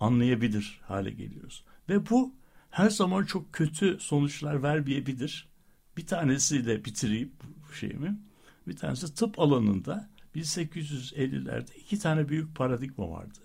[0.00, 1.64] anlayabilir hale geliyoruz.
[1.88, 2.34] Ve bu
[2.72, 5.48] her zaman çok kötü sonuçlar vermeyebilir.
[5.96, 8.18] Bir tanesiyle bitireyim bu şeyimi.
[8.66, 13.38] Bir tanesi tıp alanında 1850'lerde iki tane büyük paradigma vardı.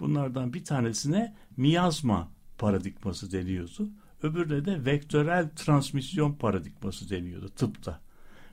[0.00, 3.88] Bunlardan bir tanesine miyazma paradigması deniyordu.
[4.22, 8.00] öbürüne de vektörel transmisyon paradigması deniyordu tıpta.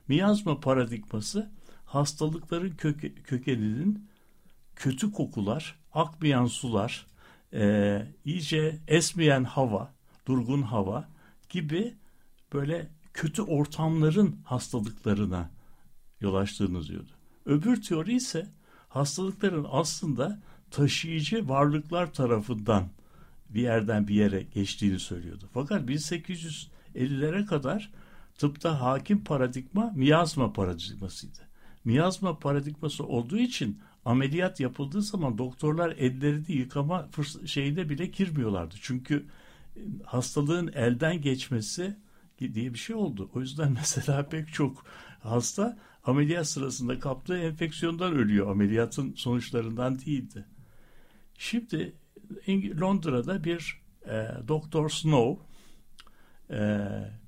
[0.08, 1.50] Miyazma paradigması
[1.84, 4.08] hastalıkların köke, kökeninin
[4.76, 7.06] kötü kokular, akmayan sular,
[7.52, 9.97] e, iyice esmeyen hava,
[10.28, 11.08] durgun hava
[11.48, 11.94] gibi
[12.52, 15.50] böyle kötü ortamların hastalıklarına
[16.20, 17.10] yol açtığını diyordu.
[17.46, 18.46] Öbür teori ise
[18.88, 22.88] hastalıkların aslında taşıyıcı varlıklar tarafından
[23.48, 25.48] bir yerden bir yere geçtiğini söylüyordu.
[25.54, 27.90] Fakat 1850'lere kadar
[28.38, 31.38] tıpta hakim paradigma miyazma paradigmasıydı.
[31.84, 37.08] Miyazma paradigması olduğu için ameliyat yapıldığı zaman doktorlar ellerini yıkama
[37.46, 38.74] şeyine bile girmiyorlardı.
[38.80, 39.26] Çünkü
[40.04, 41.96] hastalığın elden geçmesi
[42.38, 43.30] diye bir şey oldu.
[43.34, 44.84] O yüzden mesela pek çok
[45.20, 48.50] hasta ameliyat sırasında kaptığı enfeksiyondan ölüyor.
[48.50, 50.44] Ameliyatın sonuçlarından değildi.
[51.38, 51.94] Şimdi
[52.80, 55.44] Londra'da bir e, Doktor Snow
[56.50, 56.78] e,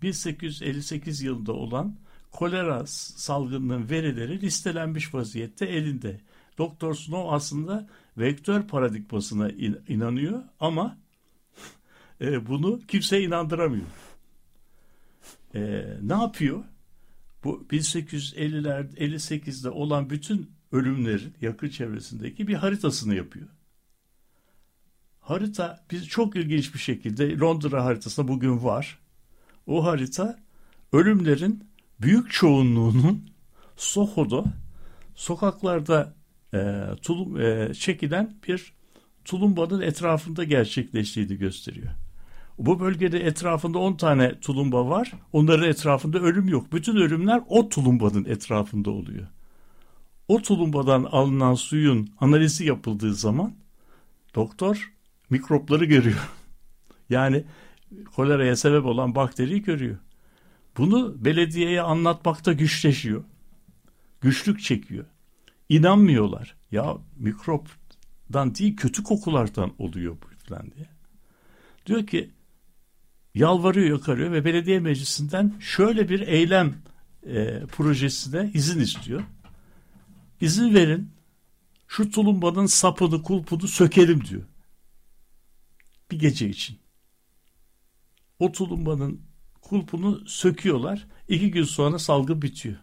[0.02, 1.96] 1858 yılında olan
[2.30, 6.20] kolera salgınının verileri listelenmiş vaziyette elinde.
[6.58, 10.98] Doktor Snow aslında vektör paradigmasına in, inanıyor ama
[12.20, 13.86] e, bunu kimse inandıramıyor.
[15.54, 16.64] E, ne yapıyor?
[17.44, 23.48] Bu 1850'ler 58'de olan bütün ölümlerin yakın çevresindeki bir haritasını yapıyor.
[25.20, 28.98] Harita biz çok ilginç bir şekilde Londra haritasında bugün var.
[29.66, 30.38] O harita
[30.92, 31.64] ölümlerin
[32.00, 33.30] büyük çoğunluğunun
[33.76, 34.44] Soho'da
[35.14, 36.14] sokaklarda
[36.54, 38.72] e, tulum, e, çekilen bir
[39.24, 41.90] tulumbanın etrafında gerçekleştiğini gösteriyor.
[42.60, 45.12] Bu bölgede etrafında 10 tane tulumba var.
[45.32, 46.72] Onların etrafında ölüm yok.
[46.72, 49.26] Bütün ölümler o tulumbanın etrafında oluyor.
[50.28, 53.54] O tulumbadan alınan suyun analizi yapıldığı zaman
[54.34, 54.92] doktor
[55.30, 56.30] mikropları görüyor.
[57.10, 57.44] Yani
[58.14, 59.96] koleraya sebep olan bakteriyi görüyor.
[60.76, 63.24] Bunu belediyeye anlatmakta güçleşiyor.
[64.20, 65.04] Güçlük çekiyor.
[65.68, 66.56] İnanmıyorlar.
[66.70, 70.86] Ya mikropdan değil kötü kokulardan oluyor bu falan diye.
[71.86, 72.30] Diyor ki
[73.34, 76.74] yalvarıyor yakarıyor ve belediye meclisinden şöyle bir eylem
[77.26, 79.22] e, projesine izin istiyor.
[80.40, 81.10] İzin verin
[81.88, 84.42] şu tulumbanın sapını kulpunu sökelim diyor.
[86.10, 86.78] Bir gece için.
[88.38, 89.20] O tulumbanın
[89.60, 91.06] kulpunu söküyorlar.
[91.28, 92.76] İki gün sonra salgın bitiyor.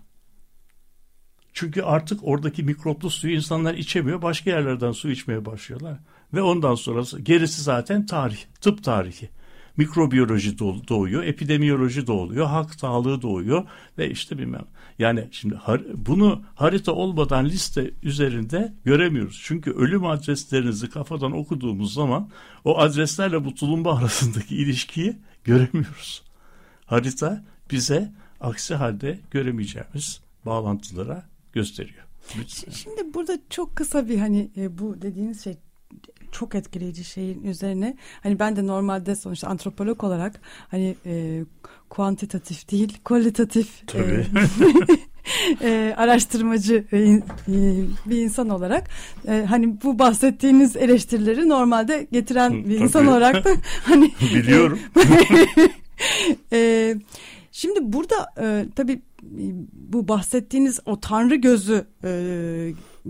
[1.53, 4.21] Çünkü artık oradaki mikroplu suyu insanlar içemiyor.
[4.21, 5.99] Başka yerlerden su içmeye başlıyorlar.
[6.33, 9.29] Ve ondan sonrası gerisi zaten tarih, tıp tarihi
[9.77, 13.63] mikrobiyoloji doğuyor, epidemiyoloji doğuyor, halk sağlığı doğuyor
[13.97, 14.65] ve işte bilmem.
[14.99, 19.41] Yani şimdi har bunu harita olmadan liste üzerinde göremiyoruz.
[19.43, 22.29] Çünkü ölüm adreslerinizi kafadan okuduğumuz zaman
[22.65, 26.23] o adreslerle bu tulumba arasındaki ilişkiyi göremiyoruz.
[26.85, 32.03] Harita bize aksi halde göremeyeceğimiz bağlantılara gösteriyor.
[32.73, 35.57] Şimdi burada çok kısa bir hani e, bu dediğiniz şey
[36.31, 41.43] çok etkileyici şeyin üzerine hani ben de normalde sonuçta antropolog olarak hani e,
[41.89, 44.25] kuantitatif değil kualitatif e,
[45.61, 47.21] e, araştırmacı e, e,
[48.05, 48.89] bir insan olarak
[49.27, 53.49] e, hani bu bahsettiğiniz eleştirileri normalde getiren bir insan olarak da
[53.83, 54.79] hani biliyorum.
[56.51, 56.95] e,
[57.51, 59.01] şimdi burada e, tabii
[59.73, 62.09] bu bahsettiğiniz o tanrı gözü e,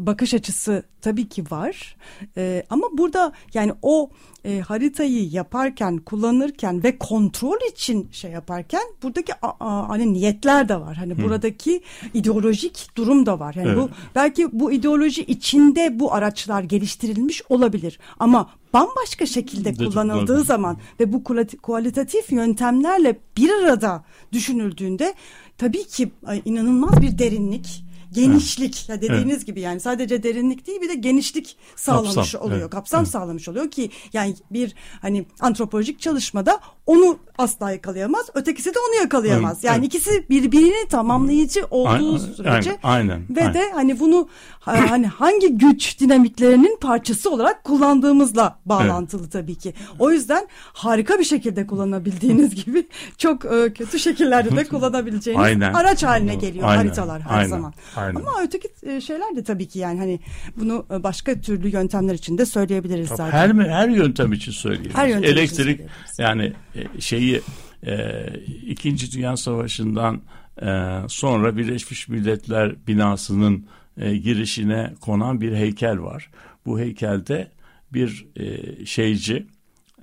[0.05, 1.95] bakış açısı tabii ki var.
[2.38, 4.10] E, ama burada yani o
[4.45, 10.79] e, haritayı yaparken, kullanırken ve kontrol için şey yaparken buradaki a, a, hani niyetler de
[10.79, 10.95] var.
[10.95, 11.23] Hani hmm.
[11.23, 11.81] buradaki
[12.13, 13.53] ideolojik durum da var.
[13.53, 13.77] Yani evet.
[13.77, 17.99] bu belki bu ideoloji içinde bu araçlar geliştirilmiş olabilir.
[18.19, 21.23] Ama bambaşka şekilde kullanıldığı zaman ve bu
[21.62, 25.13] kualitatif yöntemlerle bir arada düşünüldüğünde
[25.57, 26.12] tabii ki
[26.45, 27.87] inanılmaz bir derinlik
[28.21, 29.45] genişlik ya dediğiniz evet.
[29.45, 32.62] gibi yani sadece derinlik değil bir de genişlik sağlamış kapsam, oluyor.
[32.62, 32.69] Evet.
[32.69, 33.12] Kapsam evet.
[33.12, 38.26] sağlamış oluyor ki yani bir hani antropolojik çalışmada onu asla yakalayamaz.
[38.34, 39.54] Ötekisi de onu yakalayamaz.
[39.54, 39.88] Evet, yani evet.
[39.88, 43.54] ikisi birbirini tamamlayıcı olduğu aynen, sürece aynen, ve aynen.
[43.54, 44.30] de hani bunu
[44.63, 49.32] hani hangi güç dinamiklerinin parçası olarak kullandığımızla bağlantılı evet.
[49.32, 49.73] tabii ki.
[50.00, 55.73] O yüzden harika bir şekilde kullanabildiğiniz gibi çok e, kötü şekillerde de kullanabileceğiniz aynen.
[55.73, 57.73] araç haline geliyor aynen, haritalar her aynen, zaman.
[57.95, 58.15] Aynen.
[58.15, 60.19] Ama öteki e, şeyler de tabii ki yani hani
[60.56, 63.38] bunu e, başka türlü yöntemler için de söyleyebiliriz tabii zaten.
[63.38, 64.97] Her her yöntem için söyleyebiliriz.
[64.97, 66.54] Her yöntem Elektrik için yani
[66.99, 67.41] şeyi
[67.85, 68.25] e,
[68.67, 70.21] İkinci Dünya Savaşı'ndan
[70.61, 76.29] e, sonra Birleşmiş Milletler binasının e, girişine konan bir heykel var.
[76.65, 77.51] Bu heykelde
[77.93, 79.47] bir e, şeyci,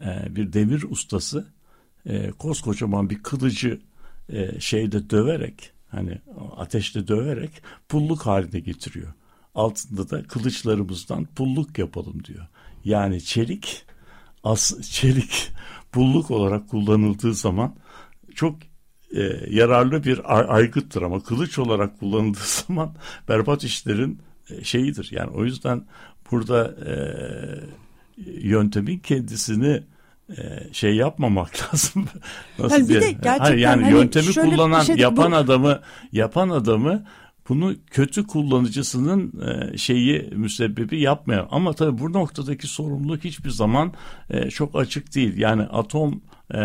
[0.04, 1.46] e, bir demir ustası
[2.06, 3.80] e, koskocaman bir kılıcı
[4.28, 6.18] e, şeyde döverek hani
[6.56, 7.50] ateşte döverek
[7.88, 9.12] pulluk haline getiriyor.
[9.54, 12.46] Altında da kılıçlarımızdan pulluk yapalım diyor.
[12.84, 13.84] Yani çelik
[14.44, 15.52] as çelik
[15.94, 17.74] pulluk olarak kullanıldığı zaman
[18.34, 18.56] çok
[19.16, 20.20] e, yararlı bir
[20.56, 22.94] aygıttır ama kılıç olarak kullanıldığı zaman
[23.28, 25.08] berbat işlerin e, şeyidir.
[25.12, 25.84] Yani o yüzden
[26.30, 26.94] burada e,
[28.26, 29.82] yöntemin kendisini
[30.36, 32.08] e, şey yapmamak lazım.
[32.58, 35.36] Nasıl yani bir de gerçekten Hayır, yani hani yöntemi kullanan şey, yapan bu...
[35.36, 35.80] adamı
[36.12, 37.04] yapan adamı
[37.48, 41.46] bunu kötü kullanıcısının e, şeyi müsebbibi yapmıyor.
[41.50, 43.92] Ama tabii bu noktadaki sorumluluk hiçbir zaman
[44.30, 45.36] e, çok açık değil.
[45.36, 46.58] Yani atom e,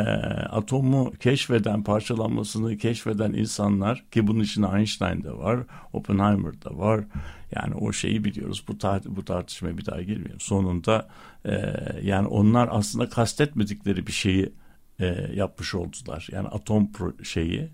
[0.49, 5.59] atomu keşfeden, parçalanmasını keşfeden insanlar ki bunun içinde Einstein de var,
[5.93, 7.03] Oppenheimer da var.
[7.55, 8.63] Yani o şeyi biliyoruz.
[8.67, 10.39] Bu tar bu tartışmaya bir daha girmeyelim.
[10.39, 11.07] Sonunda
[12.01, 14.53] yani onlar aslında kastetmedikleri bir şeyi
[15.33, 16.27] yapmış oldular.
[16.31, 17.69] Yani atom pro şeyi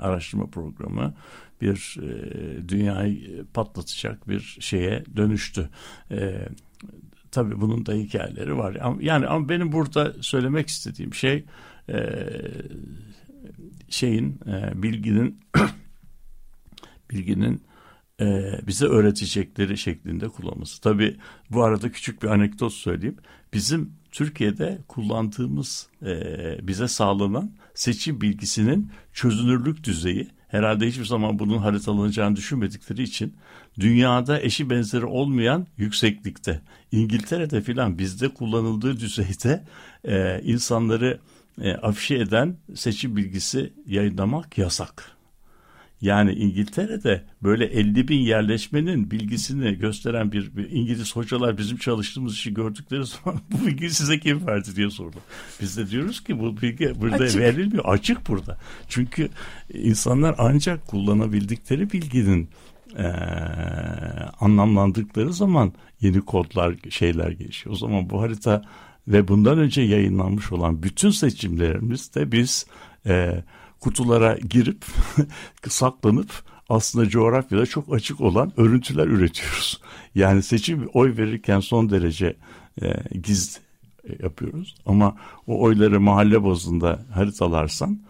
[0.00, 1.14] araştırma programı
[1.64, 5.70] bir e, dünyayı patlatacak bir şeye dönüştü.
[6.10, 6.48] E,
[7.30, 8.98] tabii bunun da hikayeleri var.
[9.00, 11.44] Yani ama benim burada söylemek istediğim şey
[11.88, 11.98] e,
[13.88, 15.40] şeyin e, bilginin
[17.10, 17.62] bilginin
[18.20, 20.80] e, bize öğretecekleri şeklinde kullanması.
[20.80, 21.16] Tabii
[21.50, 23.16] bu arada küçük bir anekdot söyleyeyim.
[23.52, 26.16] Bizim Türkiye'de kullandığımız e,
[26.62, 33.34] bize sağlanan seçim bilgisinin çözünürlük düzeyi herhalde hiçbir zaman bunun haritalanacağını düşünmedikleri için
[33.80, 36.60] dünyada eşi benzeri olmayan yükseklikte
[36.92, 39.64] İngiltere'de filan bizde kullanıldığı düzeyde
[40.04, 41.18] e, insanları
[41.60, 45.13] e, afişe eden seçim bilgisi yayınlamak yasak.
[46.04, 52.54] Yani İngiltere'de böyle 50 bin yerleşmenin bilgisini gösteren bir, bir İngiliz hocalar bizim çalıştığımız işi
[52.54, 55.16] gördükleri zaman bu bilgi size kim verdi diye sordu.
[55.60, 57.40] Biz de diyoruz ki bu bilgi burada açık.
[57.40, 57.84] verilmiyor.
[57.84, 58.58] Açık burada.
[58.88, 59.28] Çünkü
[59.74, 62.48] insanlar ancak kullanabildikleri bilginin
[62.98, 63.06] e,
[64.40, 67.74] anlamlandırdıkları zaman yeni kodlar şeyler gelişiyor.
[67.74, 68.62] O zaman bu harita
[69.08, 72.66] ve bundan önce yayınlanmış olan bütün seçimlerimizde biz
[73.06, 73.44] e,
[73.84, 74.84] kutulara girip
[75.68, 76.30] saklanıp
[76.68, 79.80] aslında coğrafyada çok açık olan örüntüler üretiyoruz.
[80.14, 82.36] Yani seçim oy verirken son derece
[82.82, 83.60] e, gizli
[84.22, 84.74] yapıyoruz.
[84.86, 85.16] Ama
[85.46, 88.00] o oyları mahalle bazında haritalarsan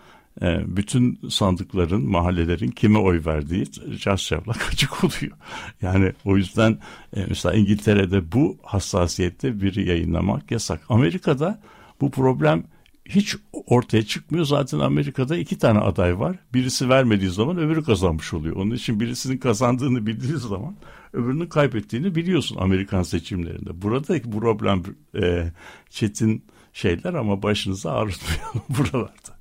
[0.43, 3.67] e, bütün sandıkların, mahallelerin kime oy verdiği
[4.01, 5.37] çarşaflak açık oluyor.
[5.83, 6.79] Yani o yüzden
[7.17, 10.81] e, mesela İngiltere'de bu hassasiyette biri yayınlamak yasak.
[10.89, 11.61] Amerika'da
[12.01, 12.65] bu problem
[13.09, 14.45] hiç ortaya çıkmıyor.
[14.45, 16.37] Zaten Amerika'da iki tane aday var.
[16.55, 18.57] Birisi vermediği zaman öbürü kazanmış oluyor.
[18.57, 20.77] Onun için birisinin kazandığını bildiği zaman
[21.13, 23.83] öbürünün kaybettiğini biliyorsun Amerikan seçimlerinde.
[23.83, 24.83] Burada problem
[25.23, 25.53] e,
[25.91, 29.34] çetin şeyler ama başınızı ağrıtmayalım buralarda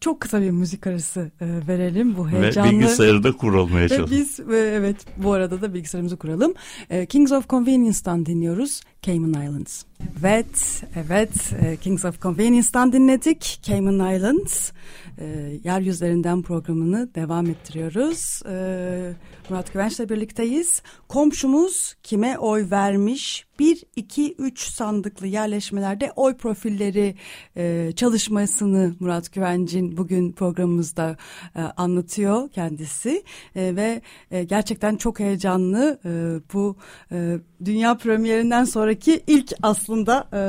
[0.00, 2.68] çok kısa bir müzik arası e, verelim bu heyecanlı.
[2.68, 4.10] Ve bilgisayarı da kurulmaya çalışalım.
[4.10, 6.54] Biz e, evet bu arada da bilgisayarımızı kuralım.
[6.90, 9.84] E, Kings of Convenience'dan dinliyoruz Cayman Islands.
[10.20, 14.70] Evet, evet e, Kings of Convenience'dan dinledik Cayman Islands.
[15.18, 15.24] E,
[15.64, 18.42] Yeryüzlerinden programını devam ettiriyoruz.
[18.48, 19.12] E,
[19.50, 20.82] Murat Güvenç'le birlikteyiz.
[21.08, 23.46] Komşumuz kime oy vermiş?
[23.58, 27.14] 1, 2, 3 sandıklı yerleşmelerde oy profilleri
[27.56, 31.16] e, çalışmasını Murat Güvenç'in bugün programımızda
[31.56, 33.24] e, anlatıyor kendisi.
[33.56, 36.10] E, ve e, gerçekten çok heyecanlı e,
[36.54, 36.76] bu
[37.12, 40.42] e, dünya premierinden sonraki ilk aslında e,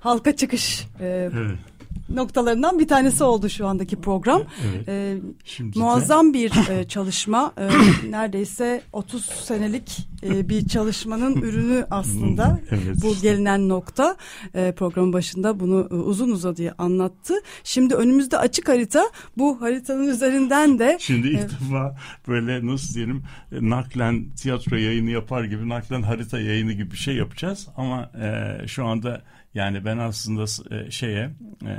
[0.00, 1.71] halka çıkış e, evet
[2.14, 4.42] noktalarından bir tanesi oldu şu andaki program.
[4.74, 4.88] Evet.
[4.88, 6.32] Ee, Şimdi muazzam de...
[6.34, 7.52] bir e, çalışma.
[7.58, 7.68] E,
[8.10, 12.60] neredeyse 30 senelik e, bir çalışmanın ürünü aslında.
[12.70, 12.96] Evet.
[13.02, 14.16] Bu gelinen nokta.
[14.54, 17.34] E, programın başında bunu e, uzun uzadıya anlattı.
[17.64, 19.04] Şimdi önümüzde açık harita.
[19.38, 20.96] Bu haritanın üzerinden de...
[21.00, 21.96] Şimdi ilk e, defa
[22.28, 23.22] böyle nasıl diyelim
[23.52, 27.68] e, naklen tiyatro yayını yapar gibi naklen harita yayını gibi bir şey yapacağız.
[27.76, 29.22] Ama e, şu anda
[29.54, 31.30] yani ben aslında e, şeye
[31.66, 31.76] e,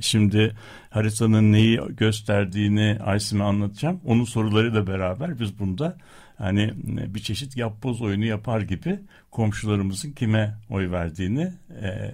[0.00, 0.56] şimdi
[0.90, 4.00] haritanın neyi gösterdiğini Aysim'e anlatacağım.
[4.04, 5.96] Onun sorularıyla beraber biz bunda
[6.38, 6.62] hani
[7.00, 9.00] e, bir çeşit yapboz oyunu yapar gibi
[9.30, 11.52] komşularımızın kime oy verdiğini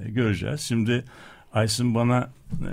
[0.08, 0.60] göreceğiz.
[0.60, 1.04] Şimdi
[1.52, 2.70] Aysin bana e,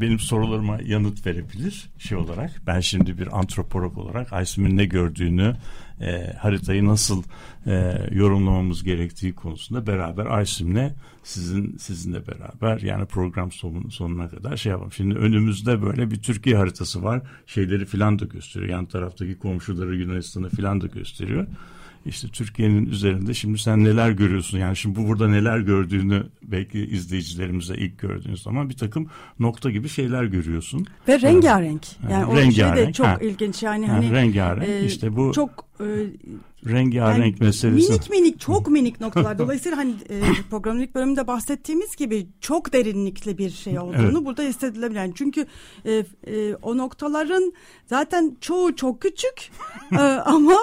[0.00, 2.50] benim sorularıma yanıt verebilir şey olarak.
[2.66, 5.56] Ben şimdi bir antropolog olarak Aysim'in ne gördüğünü,
[6.00, 7.22] e, haritayı nasıl
[7.66, 10.90] e, yorumlamamız gerektiği konusunda beraber Aysim'le
[11.22, 14.92] sizin sizinle beraber yani program sonun, sonuna kadar şey yapalım.
[14.92, 17.22] Şimdi önümüzde böyle bir Türkiye haritası var.
[17.46, 18.70] Şeyleri filan da gösteriyor.
[18.70, 21.46] Yan taraftaki komşuları Yunanistan'ı filan da gösteriyor.
[22.06, 24.58] İşte Türkiye'nin üzerinde şimdi sen neler görüyorsun?
[24.58, 29.06] Yani şimdi bu burada neler gördüğünü belki izleyicilerimize ilk gördüğünüz zaman bir takım
[29.38, 30.86] nokta gibi şeyler görüyorsun.
[31.08, 31.86] Ve rengarenk.
[32.10, 33.18] Yani o rengarenk, şey de çok ha.
[33.20, 34.68] ilginç yani Ha, hani rengarenk.
[34.68, 35.84] e, işte bu çok e,
[36.66, 37.90] rengarenk Yani meselesi.
[37.92, 39.38] Minik minik çok minik noktalar.
[39.38, 40.20] Dolayısıyla hani e,
[40.50, 44.24] programın ilk bölümünde bahsettiğimiz gibi çok derinlikli bir şey olduğunu Evet.
[44.24, 44.98] burada hissedilebilir.
[44.98, 45.46] Yani çünkü
[45.84, 45.92] e,
[46.26, 47.52] e, o noktaların
[47.86, 49.50] zaten çoğu çok küçük
[49.92, 50.58] e, ama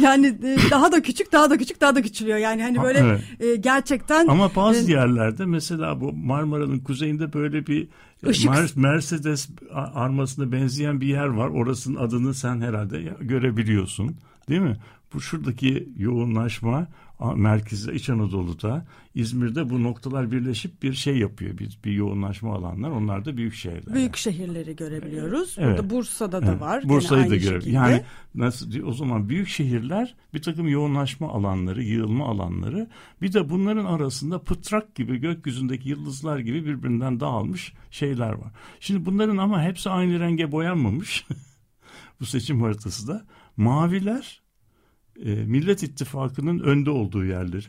[0.00, 2.38] yani e, daha da küçük daha da küçük daha da küçülüyor.
[2.38, 3.20] Yani hani Ha, böyle evet.
[3.40, 7.88] e, gerçekten Ama bazı e, yerlerde mesela bu Marmara'nın kuzeyinde böyle bir
[8.26, 9.48] e, Işık- Mer- Mercedes
[9.94, 11.48] armasına benzeyen bir yer var.
[11.48, 14.16] Orasının adını sen herhalde görebiliyorsun.
[14.48, 14.76] Değil mi?
[15.14, 16.88] Bu şuradaki yoğunlaşma
[17.36, 21.58] merkezde İç Anadolu'da İzmir'de bu noktalar birleşip bir şey yapıyor.
[21.58, 22.90] Bir, bir yoğunlaşma alanlar.
[22.90, 23.94] Onlar da büyük şehirler.
[23.94, 25.56] büyük şehirleri görebiliyoruz.
[25.58, 25.78] Evet.
[25.78, 26.88] Burada Bursa'da da Evet, var.
[26.88, 27.70] Bursa'yı da şekilde.
[27.70, 28.02] Yani
[28.34, 32.88] nasıl diyor, o zaman büyük şehirler bir takım yoğunlaşma alanları, yığılma alanları.
[33.22, 38.50] Bir de bunların arasında pıtrak gibi gökyüzündeki yıldızlar gibi birbirinden dağılmış şeyler var.
[38.80, 41.26] Şimdi bunların ama hepsi aynı renge boyanmamış.
[42.20, 44.42] Bu seçim haritası da maviler
[45.24, 47.66] e, Millet İttifakı'nın önde olduğu yerleri.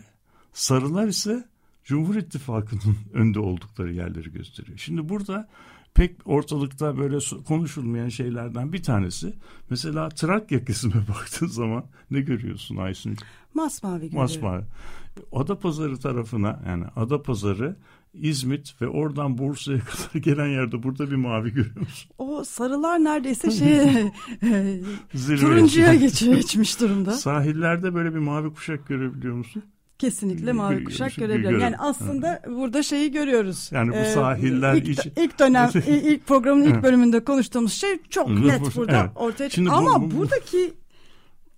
[0.53, 1.49] Sarılar ise
[1.83, 4.77] Cumhur İttifakı'nın önde oldukları yerleri gösteriyor.
[4.77, 5.49] Şimdi burada
[5.95, 7.17] pek ortalıkta böyle
[7.47, 9.33] konuşulmayan şeylerden bir tanesi.
[9.69, 13.15] Mesela Trakya kısmına baktığın zaman ne görüyorsun Aysun?
[13.53, 14.17] Masmavi görüyorum.
[14.19, 14.63] Masmavi.
[15.31, 17.75] Adapazarı tarafına yani Adapazarı,
[18.13, 19.79] İzmit ve oradan Bursa'ya
[20.13, 22.11] kadar gelen yerde burada bir mavi görüyor musun?
[22.17, 23.81] O sarılar neredeyse şey
[24.43, 24.81] e,
[25.13, 25.39] Zirve.
[25.39, 27.11] turuncuya geçiyor, geçmiş durumda.
[27.11, 29.63] Sahillerde böyle bir mavi kuşak görebiliyor musun?
[29.99, 31.59] Kesinlikle mavi kuşak görebiliyorum.
[31.59, 33.69] Yani aslında burada şeyi görüyoruz.
[33.73, 36.83] Yani bu Ee, sahiller ilk, iç- ilk dönem ilk programın ilk Evet.
[36.83, 39.09] bölümünde konuştuğumuz şey çok net bu- burada evet.
[39.15, 39.73] ortaya çıkıyor.
[39.73, 40.73] Ama bu- bu- buradaki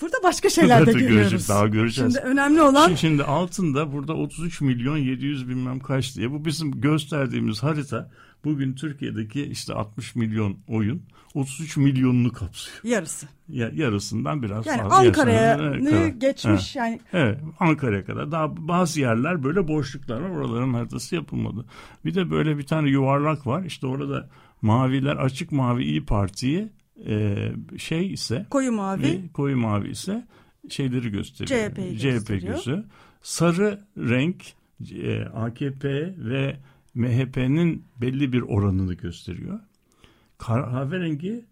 [0.01, 1.15] burada başka şeyler de görüyoruz.
[1.15, 2.13] göreceğiz, daha göreceğiz.
[2.13, 6.81] Şimdi önemli olan Şimdi, şimdi altında burada 33 milyon 700 bilmem kaç diye bu bizim
[6.81, 8.11] gösterdiğimiz harita
[8.43, 11.01] bugün Türkiye'deki işte 60 milyon oyun
[11.33, 12.77] 33 milyonunu kapsıyor.
[12.83, 13.27] yarısı.
[13.49, 14.95] Ya, yarısından biraz Yani fazla.
[14.95, 18.31] Ankara'ya geçmiş yani Evet Ankara'ya kadar.
[18.31, 20.29] Daha bazı yerler böyle boşluklar var.
[20.29, 21.65] Oraların haritası yapılmadı.
[22.05, 23.63] Bir de böyle bir tane yuvarlak var.
[23.63, 24.29] İşte orada
[24.61, 26.69] maviler açık mavi İyi Parti'yi
[27.07, 27.35] e,
[27.77, 30.27] şey ise koyu mavi ve koyu mavi ise
[30.69, 31.69] şeyleri gösteriyor.
[31.71, 32.55] CHP'yi CHP gösteriyor.
[32.55, 32.85] gözü.
[33.21, 34.43] Sarı renk
[34.91, 36.57] e, AKP ve
[36.97, 39.59] MHP'nin belli bir oranını gösteriyor.
[40.37, 41.45] Kahverengi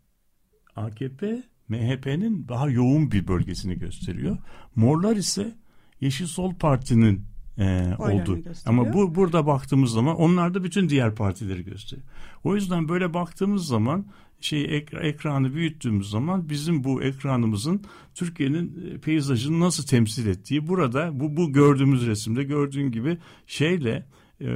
[0.75, 4.37] AKP MHP'nin daha yoğun bir bölgesini gösteriyor.
[4.75, 5.55] Morlar ise
[6.01, 7.21] Yeşil Sol Parti'nin
[7.57, 7.93] e,
[8.43, 8.65] gösteriyor.
[8.65, 12.07] Ama bu burada baktığımız zaman onlar da bütün diğer partileri gösteriyor.
[12.43, 14.05] O yüzden böyle baktığımız zaman
[14.41, 17.81] şey ek- ekranı büyüttüğümüz zaman bizim bu ekranımızın
[18.15, 23.17] Türkiye'nin e, peyzajını nasıl temsil ettiği burada bu bu gördüğümüz resimde gördüğün gibi
[23.47, 24.05] şeyle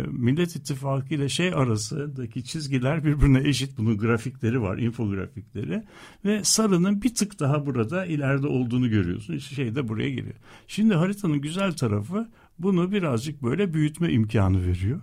[0.07, 3.77] Millet İttifakı ile şey arasındaki çizgiler birbirine eşit.
[3.77, 5.84] Bunun grafikleri var, infografikleri
[6.25, 9.34] ve sarının bir tık daha burada ileride olduğunu görüyorsun.
[9.34, 10.36] İşte şey de buraya geliyor.
[10.67, 15.01] Şimdi haritanın güzel tarafı bunu birazcık böyle büyütme imkanı veriyor.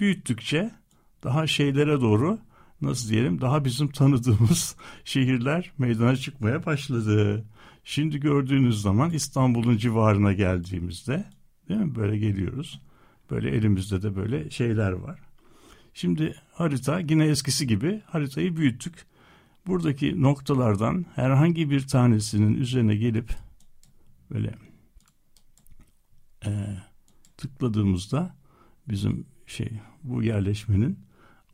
[0.00, 0.70] Büyüttükçe
[1.24, 2.38] daha şeylere doğru
[2.80, 7.44] nasıl diyelim daha bizim tanıdığımız şehirler meydana çıkmaya başladı.
[7.84, 11.24] Şimdi gördüğünüz zaman İstanbul'un civarına geldiğimizde
[11.68, 12.80] değil mi böyle geliyoruz.
[13.30, 15.20] Böyle elimizde de böyle şeyler var.
[15.94, 19.06] Şimdi harita yine eskisi gibi haritayı büyüttük.
[19.66, 23.36] Buradaki noktalardan herhangi bir tanesinin üzerine gelip
[24.30, 24.54] böyle
[26.46, 26.78] e,
[27.36, 28.36] tıkladığımızda
[28.88, 29.70] bizim şey
[30.02, 30.98] bu yerleşmenin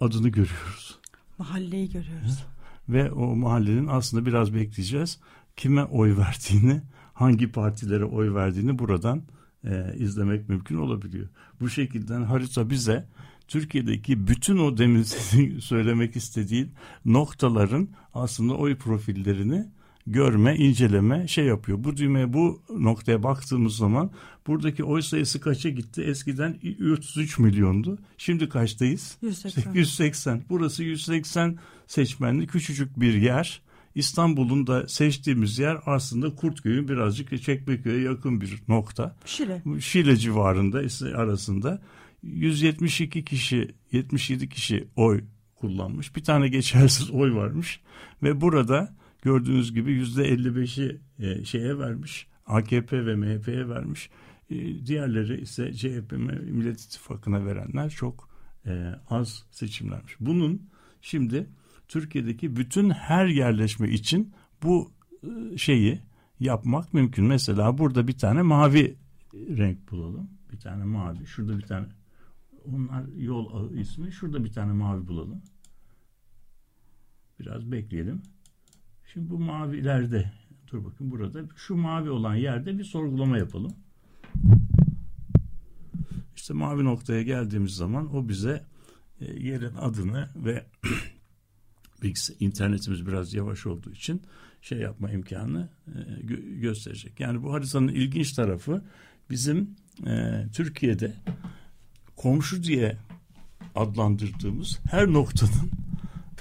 [0.01, 0.99] adını görüyoruz.
[1.39, 2.45] mahalleyi görüyoruz.
[2.89, 5.21] Ve o mahallenin aslında biraz bekleyeceğiz.
[5.57, 6.83] Kime oy verdiğini,
[7.15, 9.23] hangi partilere oy verdiğini buradan
[9.65, 11.29] e, izlemek mümkün olabiliyor.
[11.61, 13.07] Bu şekilde harita bize
[13.49, 15.03] Türkiye'deki bütün o demin
[15.61, 16.71] söylemek istediğin
[17.05, 19.67] noktaların aslında oy profillerini
[20.07, 21.85] görme, inceleme şey yapıyor.
[21.85, 24.11] Bu düğmeye bu noktaya baktığımız zaman
[24.47, 26.03] buradaki oy sayısı kaça gitti?
[26.03, 26.59] Eskiden
[26.93, 27.99] 33 milyondu.
[28.19, 29.17] Şimdi kaçtayız?
[29.23, 29.73] 180.
[29.73, 30.43] 180.
[30.49, 33.63] Burası 180 seçmenli küçücük bir yer.
[33.95, 39.17] İstanbul'un da seçtiğimiz yer aslında Kurtköy'ün birazcık Çekmeköy'e yakın bir nokta.
[39.25, 39.63] Şile.
[39.81, 40.79] Şile civarında
[41.17, 41.83] arasında
[42.23, 45.25] 172 kişi 77 kişi oy
[45.57, 46.17] kullanmış.
[46.17, 47.81] Bir tane geçersiz oy varmış
[48.23, 52.27] ve burada gördüğünüz gibi %55'i e, şeye vermiş.
[52.47, 54.11] AKP ve MHP'ye vermiş.
[54.51, 58.29] E, diğerleri ise CHP Millet İttifakı'na verenler çok
[58.67, 60.17] e, az seçimlermiş.
[60.21, 60.63] Bunun
[61.01, 61.47] şimdi
[61.95, 64.33] Türkiye'deki bütün her yerleşme için
[64.63, 64.93] bu
[65.23, 66.01] e, şeyi
[66.41, 67.25] yapmak mümkün.
[67.25, 68.97] Mesela burada bir tane mavi
[69.35, 70.31] renk bulalım.
[70.53, 71.27] Bir tane mavi.
[71.27, 71.87] Şurada bir tane
[72.65, 74.13] onlar yol ismi.
[74.13, 75.43] Şurada bir tane mavi bulalım.
[77.41, 78.23] Biraz bekleyelim.
[79.13, 80.33] Şimdi bu mavilerde
[80.73, 83.73] dur bakın burada şu mavi olan yerde bir sorgulama yapalım.
[86.37, 88.65] İşte mavi noktaya geldiğimiz zaman o bize
[89.21, 90.67] e, yerin adını ve
[92.41, 94.23] internetimiz biraz yavaş olduğu için
[94.63, 97.21] şey yapma imkanı e, gö- gösterecek.
[97.21, 98.85] Yani bu haritanın ilginç tarafı
[99.31, 99.71] bizim
[100.07, 101.15] e, Türkiye'de
[102.17, 102.97] komşu diye
[103.75, 105.71] adlandırdığımız her noktanın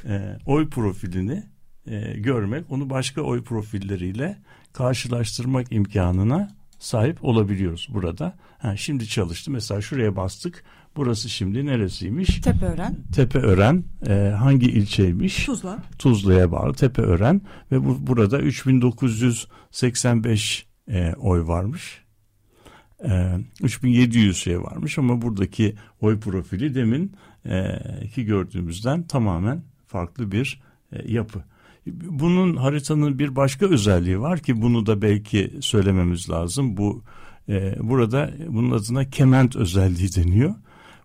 [0.06, 1.44] e, oy profilini
[1.88, 4.38] e, görmek, onu başka oy profilleriyle
[4.74, 8.36] karşılaştırmak imkanına sahip olabiliyoruz burada.
[8.58, 9.52] Ha, şimdi çalıştı.
[9.52, 10.64] Mesela şuraya bastık.
[10.96, 12.42] Burası şimdi neresiymiş?
[12.42, 12.98] Tepeören.
[13.16, 15.46] Tepeören e, hangi ilçeymiş?
[15.46, 15.84] Tuzla.
[16.00, 17.42] Tuzla'ya bağlı Tepeören
[17.72, 22.04] ve bu, burada 3985 e, oy varmış.
[23.06, 27.12] E, 3700 şey varmış ama buradaki oy profili demin
[27.46, 27.80] e,
[28.16, 31.44] ki gördüğümüzden tamamen farklı bir e, yapı.
[32.10, 36.78] Bunun haritanın bir başka özelliği var ki bunu da belki söylememiz lazım.
[36.78, 37.04] Bu
[37.50, 40.56] e, burada bunun adına kement özelliği deniyor.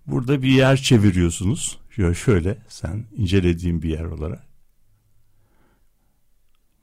[0.09, 1.79] Burada bir yer çeviriyorsunuz.
[1.91, 4.43] Şöyle, şöyle sen incelediğin bir yer olarak.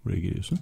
[0.05, 0.59] Buraya geliyorsun.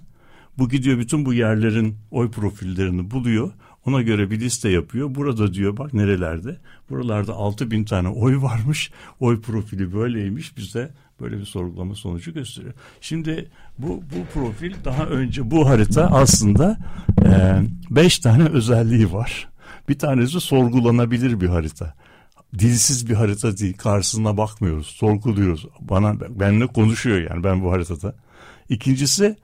[0.58, 3.52] Bu gidiyor bütün bu yerlerin oy profillerini buluyor.
[3.86, 5.14] Ona göre bir liste yapıyor.
[5.14, 6.56] Burada diyor bak nerelerde.
[6.90, 8.90] Buralarda 6 bin tane oy varmış.
[9.20, 10.56] Oy profili böyleymiş.
[10.56, 10.90] Bize
[11.20, 12.74] böyle bir sorgulama sonucu gösteriyor.
[13.00, 16.78] Şimdi bu, bu profil daha önce bu harita aslında
[17.90, 19.48] 5 e, tane özelliği var.
[19.88, 21.94] Bir tanesi sorgulanabilir bir harita.
[22.58, 23.76] Dilsiz bir harita değil.
[23.76, 24.86] Karşısına bakmıyoruz.
[24.86, 25.66] Sorguluyoruz.
[25.80, 28.14] Bana benimle konuşuyor yani ben bu haritada.
[28.68, 29.36] İkincisi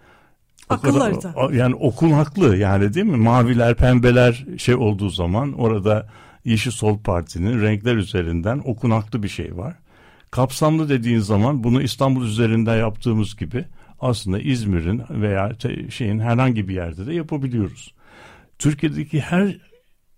[0.68, 1.34] Akıllı kadar, harita.
[1.52, 3.16] Yani okul haklı yani değil mi?
[3.16, 6.08] Maviler, pembeler şey olduğu zaman orada
[6.44, 9.74] Yeşil Sol Parti'nin renkler üzerinden okunaklı bir şey var.
[10.30, 13.64] Kapsamlı dediğin zaman bunu İstanbul üzerinden yaptığımız gibi
[14.00, 15.52] aslında İzmir'in veya
[15.90, 17.94] şeyin herhangi bir yerde de yapabiliyoruz.
[18.58, 19.56] Türkiye'deki her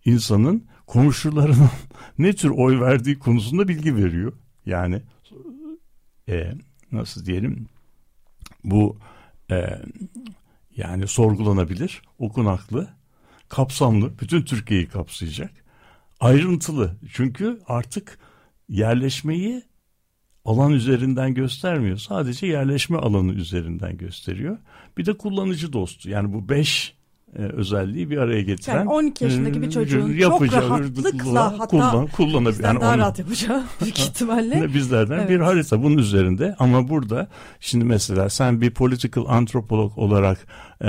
[0.05, 1.70] insanın komşularının
[2.18, 4.32] ne tür oy verdiği konusunda bilgi veriyor.
[4.66, 5.03] Yani
[6.28, 6.53] e,
[6.93, 7.66] nasıl diyelim
[8.64, 8.99] bu
[9.51, 9.80] e,
[10.76, 12.88] yani sorgulanabilir, okunaklı,
[13.49, 15.51] kapsamlı, bütün Türkiye'yi kapsayacak.
[16.20, 18.18] Ayrıntılı çünkü artık
[18.68, 19.62] yerleşmeyi
[20.45, 21.97] alan üzerinden göstermiyor.
[21.97, 24.59] Sadece yerleşme alanı üzerinden gösteriyor.
[24.99, 26.11] Bir de kullanıcı dostu.
[26.11, 26.95] Yani bu beş
[27.39, 32.07] e, özelliği bir araya getiren yani 12 yaşındaki bir e, çocuğun çok rahatlıkla hatta kullan,
[32.07, 32.64] kullanabilir.
[32.64, 34.74] Yani daha onu, rahat yapacağı büyük ihtimalle.
[34.74, 35.30] Bizlerden evet.
[35.30, 37.28] bir harita bunun üzerinde ama burada
[37.61, 40.39] şimdi mesela sen bir political antropolog olarak
[40.85, 40.89] e,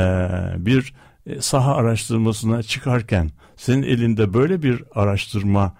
[0.57, 0.93] bir
[1.25, 5.75] e, saha araştırmasına çıkarken senin elinde böyle bir araştırma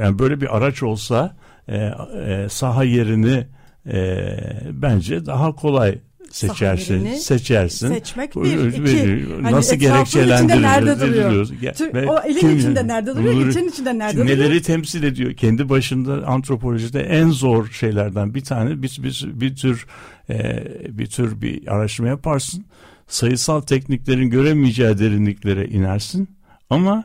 [0.00, 1.36] yani böyle bir araç olsa
[1.68, 3.46] e, e, saha yerini
[3.86, 4.26] e,
[4.72, 5.98] bence daha kolay
[6.34, 7.88] seçersin, seçersin.
[7.88, 9.26] Seçmek bir, iki.
[9.42, 10.62] Hani nasıl gerekçelendirilir?
[10.62, 11.46] nerede duruyor?
[11.76, 14.48] Tür, o elin kim, içinde nerede duruyor, için içinde nerede neleri duruyor?
[14.48, 15.32] Neleri temsil ediyor?
[15.32, 19.86] Kendi başında antropolojide en zor şeylerden bir tane bir, bir, bir tür
[20.30, 20.64] e,
[20.98, 22.64] bir tür bir araştırma yaparsın.
[23.08, 26.28] Sayısal tekniklerin göremeyeceği derinliklere inersin.
[26.70, 27.04] Ama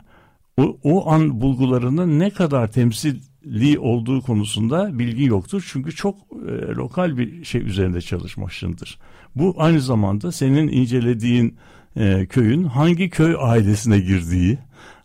[0.57, 5.67] o, o an bulgularının ne kadar temsilli olduğu konusunda bilgi yoktur.
[5.71, 6.15] Çünkü çok
[6.47, 8.99] e, lokal bir şey üzerinde çalışmışsındır.
[9.39, 11.57] Bu aynı zamanda senin incelediğin
[11.95, 14.57] e, köyün hangi köy ailesine girdiği,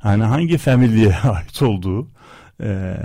[0.05, 2.09] yani hangi familyeye ait olduğu,
[2.63, 2.97] e,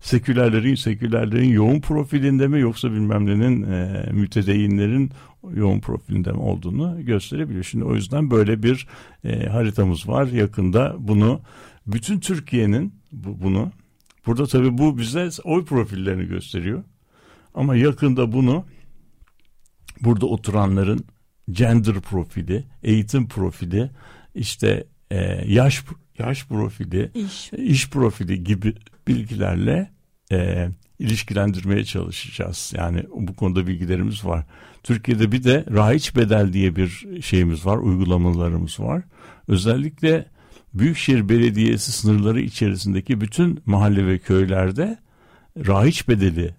[0.00, 5.10] sekülerlerin sekülerlerin yoğun profilinde mi yoksa bilmem nenin e, mütedeyinlerin
[5.54, 7.64] yoğun profilinde mi olduğunu gösterebiliyor.
[7.64, 8.86] Şimdi o yüzden böyle bir
[9.24, 10.26] e, haritamız var.
[10.26, 11.40] Yakında bunu
[11.86, 13.72] bütün Türkiye'nin bu, bunu
[14.26, 16.82] burada tabii bu bize oy profillerini gösteriyor.
[17.54, 18.64] Ama yakında bunu
[20.00, 21.04] burada oturanların
[21.50, 23.90] gender profili, eğitim profili,
[24.34, 25.84] işte e, yaş
[26.18, 28.74] yaş profili, iş, iş profili gibi
[29.08, 29.90] bilgilerle
[30.32, 30.68] e,
[30.98, 32.72] ilişkilendirmeye çalışacağız.
[32.76, 34.44] Yani bu konuda bilgilerimiz var.
[34.82, 39.02] Türkiye'de bir de rahiç bedel diye bir şeyimiz var, uygulamalarımız var.
[39.48, 40.26] Özellikle
[40.74, 44.98] Büyükşehir Belediyesi sınırları içerisindeki bütün mahalle ve köylerde
[45.56, 46.54] rahiç bedeli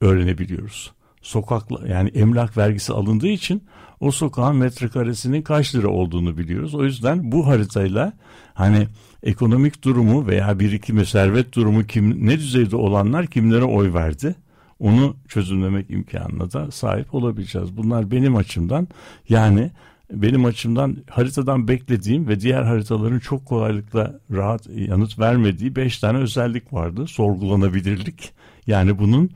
[0.00, 0.92] öğrenebiliyoruz
[1.22, 3.64] sokakla yani emlak vergisi alındığı için
[4.00, 6.74] o sokağın metrekaresinin kaç lira olduğunu biliyoruz.
[6.74, 8.12] O yüzden bu haritayla
[8.54, 8.88] hani
[9.22, 14.34] ekonomik durumu veya birikimi, servet durumu kim ne düzeyde olanlar kimlere oy verdi
[14.78, 17.76] onu çözümlemek imkanına da sahip olabileceğiz.
[17.76, 18.88] Bunlar benim açımdan
[19.28, 19.70] yani
[20.12, 26.72] benim açımdan haritadan beklediğim ve diğer haritaların çok kolaylıkla rahat yanıt vermediği beş tane özellik
[26.72, 27.06] vardı.
[27.06, 28.32] Sorgulanabilirlik
[28.66, 29.30] yani bunun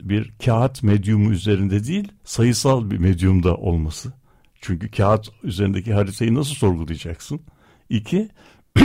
[0.00, 4.12] bir kağıt medyumu üzerinde değil sayısal bir medyumda olması.
[4.60, 7.40] Çünkü kağıt üzerindeki haritayı nasıl sorgulayacaksın?
[7.88, 8.28] İki,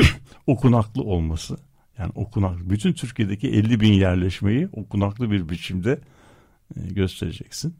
[0.47, 1.57] okunaklı olması.
[1.97, 2.69] Yani okunaklı.
[2.69, 5.99] Bütün Türkiye'deki 50 bin yerleşmeyi okunaklı bir biçimde
[6.75, 7.75] e, göstereceksin.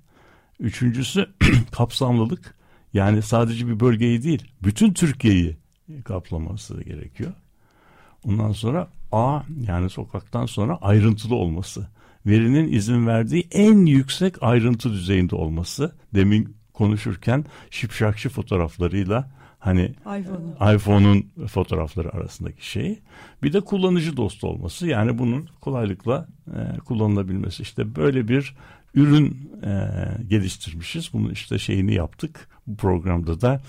[0.59, 1.30] Üçüncüsü
[1.72, 2.55] kapsamlılık.
[2.93, 5.57] Yani sadece bir bölgeyi değil, bütün Türkiye'yi
[6.03, 7.34] kaplaması gerekiyor.
[8.24, 11.88] Ondan sonra A yani sokaktan sonra ayrıntılı olması.
[12.26, 15.95] Verinin izin verdiği en yüksek ayrıntı düzeyinde olması.
[16.13, 22.99] Demin konuşurken şipşakçı fotoğraflarıyla hani iPhone'un iPhone fotoğrafları arasındaki şey.
[23.43, 24.88] Bir de kullanıcı dostu olması.
[24.88, 27.63] Yani bunun kolaylıkla e, kullanılabilmesi.
[27.63, 28.55] İşte böyle bir
[28.95, 29.89] ürün e,
[30.28, 31.13] geliştirmişiz.
[31.13, 32.47] Bunu işte şeyini yaptık.
[32.67, 33.61] Bu programda da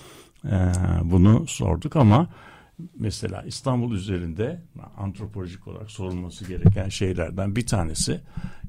[0.44, 0.56] e,
[1.04, 2.28] bunu sorduk ama
[2.98, 4.60] mesela İstanbul üzerinde
[4.96, 8.20] antropolojik olarak sorulması gereken şeylerden bir tanesi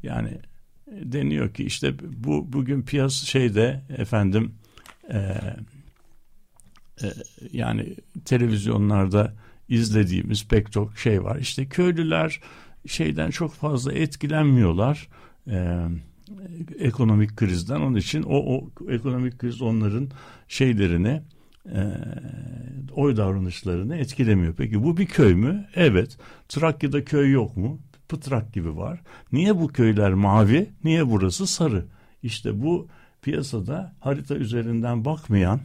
[0.04, 0.39] yani
[0.88, 4.56] deniyor ki işte bu bugün piyasa şeyde efendim
[5.12, 5.18] e,
[7.04, 7.14] e,
[7.51, 7.95] yani
[8.26, 9.34] televizyonlarda
[9.70, 11.38] izlediğimiz pek çok şey var.
[11.39, 12.41] İşte köylüler
[12.88, 15.10] şeyden çok fazla etkilenmiyorlar.
[15.47, 15.88] E,
[16.80, 20.10] ekonomik krizden onun için o, o ekonomik kriz onların
[20.47, 21.22] şeylerini
[21.66, 21.82] e,
[22.91, 24.53] oy davranışlarını etkilemiyor.
[24.53, 25.66] Peki bu bir köy mü?
[25.76, 26.18] Evet.
[26.49, 27.80] Trakya'da köy yok mu?
[28.09, 29.01] Pıtrak gibi var.
[29.32, 30.70] Niye bu köyler mavi?
[30.84, 31.86] Niye burası sarı?
[32.24, 32.88] İşte bu
[33.22, 35.59] piyasada harita üzerinden bakmayan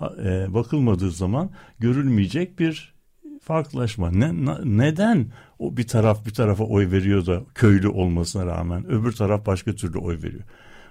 [0.24, 2.94] e, bakılmadığı zaman görülmeyecek bir
[3.42, 4.10] farklılaşma.
[4.10, 4.32] Ne,
[4.64, 5.26] neden
[5.58, 9.98] o bir taraf bir tarafa oy veriyor da köylü olmasına rağmen öbür taraf başka türlü
[9.98, 10.44] oy veriyor?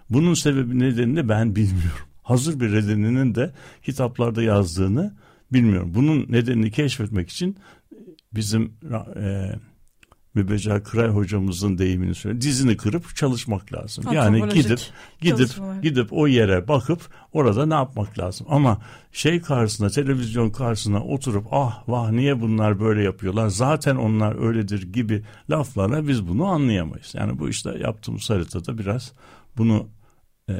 [0.09, 2.07] Bunun sebebi nedenini ben bilmiyorum.
[2.27, 3.53] Hazır bir nedeninin de
[3.83, 5.15] kitaplarda yazdığını
[5.53, 5.91] bilmiyorum.
[5.95, 7.57] Bunun nedenini keşfetmek için
[8.33, 8.73] bizim
[9.15, 9.51] e,
[10.33, 12.41] Mübeccel Kıray hocamızın deyimini söylüyor.
[12.41, 14.05] Dizini kırıp çalışmak lazım.
[14.11, 14.79] Yani gidip
[15.21, 15.49] gidip
[15.81, 17.01] gidip o yere bakıp
[17.33, 18.47] orada ne yapmak lazım.
[18.49, 24.93] Ama şey karşısında televizyon karşısına oturup ah vah niye bunlar böyle yapıyorlar zaten onlar öyledir
[24.93, 27.13] gibi laflarla biz bunu anlayamayız.
[27.13, 29.11] Yani bu işte yaptığımız haritada biraz
[29.57, 29.87] bunu
[30.49, 30.53] e,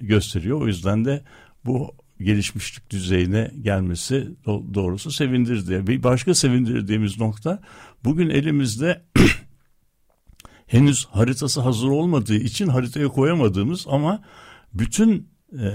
[0.00, 0.60] gösteriyor.
[0.60, 1.22] O yüzden de
[1.64, 4.28] bu gelişmişlik düzeyine gelmesi
[4.74, 5.86] doğrusu sevindirdi.
[5.86, 7.62] Bir başka sevindirdiğimiz nokta
[8.04, 9.02] bugün elimizde
[10.66, 14.22] henüz haritası hazır olmadığı için haritaya koyamadığımız ama
[14.74, 15.66] bütün e,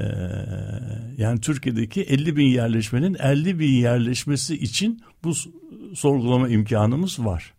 [1.18, 5.34] yani Türkiye'deki 50 bin yerleşmenin 50 bin yerleşmesi için bu
[5.96, 7.54] sorgulama imkanımız var.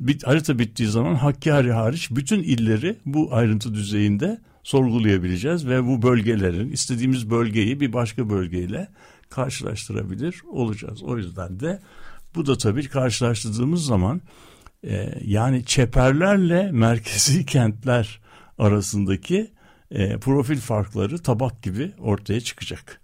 [0.00, 6.70] Bit, harita bittiği zaman Hakkari hariç bütün illeri bu ayrıntı düzeyinde sorgulayabileceğiz ve bu bölgelerin
[6.70, 8.88] istediğimiz bölgeyi bir başka bölgeyle
[9.30, 11.02] karşılaştırabilir olacağız.
[11.02, 11.80] O yüzden de
[12.34, 14.20] bu da tabii karşılaştırdığımız zaman
[14.84, 18.20] e, yani çeperlerle merkezi kentler
[18.58, 19.50] arasındaki
[19.90, 23.00] e, profil farkları tabak gibi ortaya çıkacak.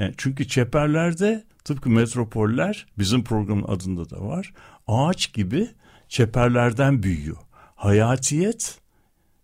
[0.00, 4.52] E, çünkü çeperlerde tıpkı metropoller bizim programın adında da var.
[4.86, 5.68] Ağaç gibi
[6.08, 7.36] çeperlerden büyüyor.
[7.74, 8.85] Hayatiyet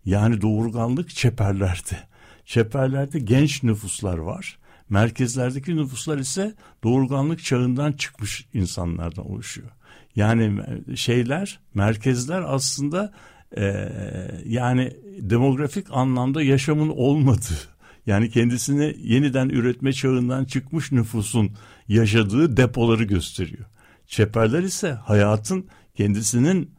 [0.04, 1.98] yani doğurganlık çeperlerde.
[2.46, 4.58] Çeperlerde genç nüfuslar var.
[4.88, 9.68] Merkezlerdeki nüfuslar ise doğurganlık çağından çıkmış insanlardan oluşuyor.
[10.16, 10.62] Yani
[10.96, 13.12] şeyler, merkezler aslında
[13.56, 13.88] e,
[14.46, 17.68] yani demografik anlamda yaşamın olmadığı,
[18.06, 21.50] yani kendisini yeniden üretme çağından çıkmış nüfusun
[21.88, 23.64] yaşadığı depoları gösteriyor.
[24.06, 26.70] Çeperler ise hayatın kendisinin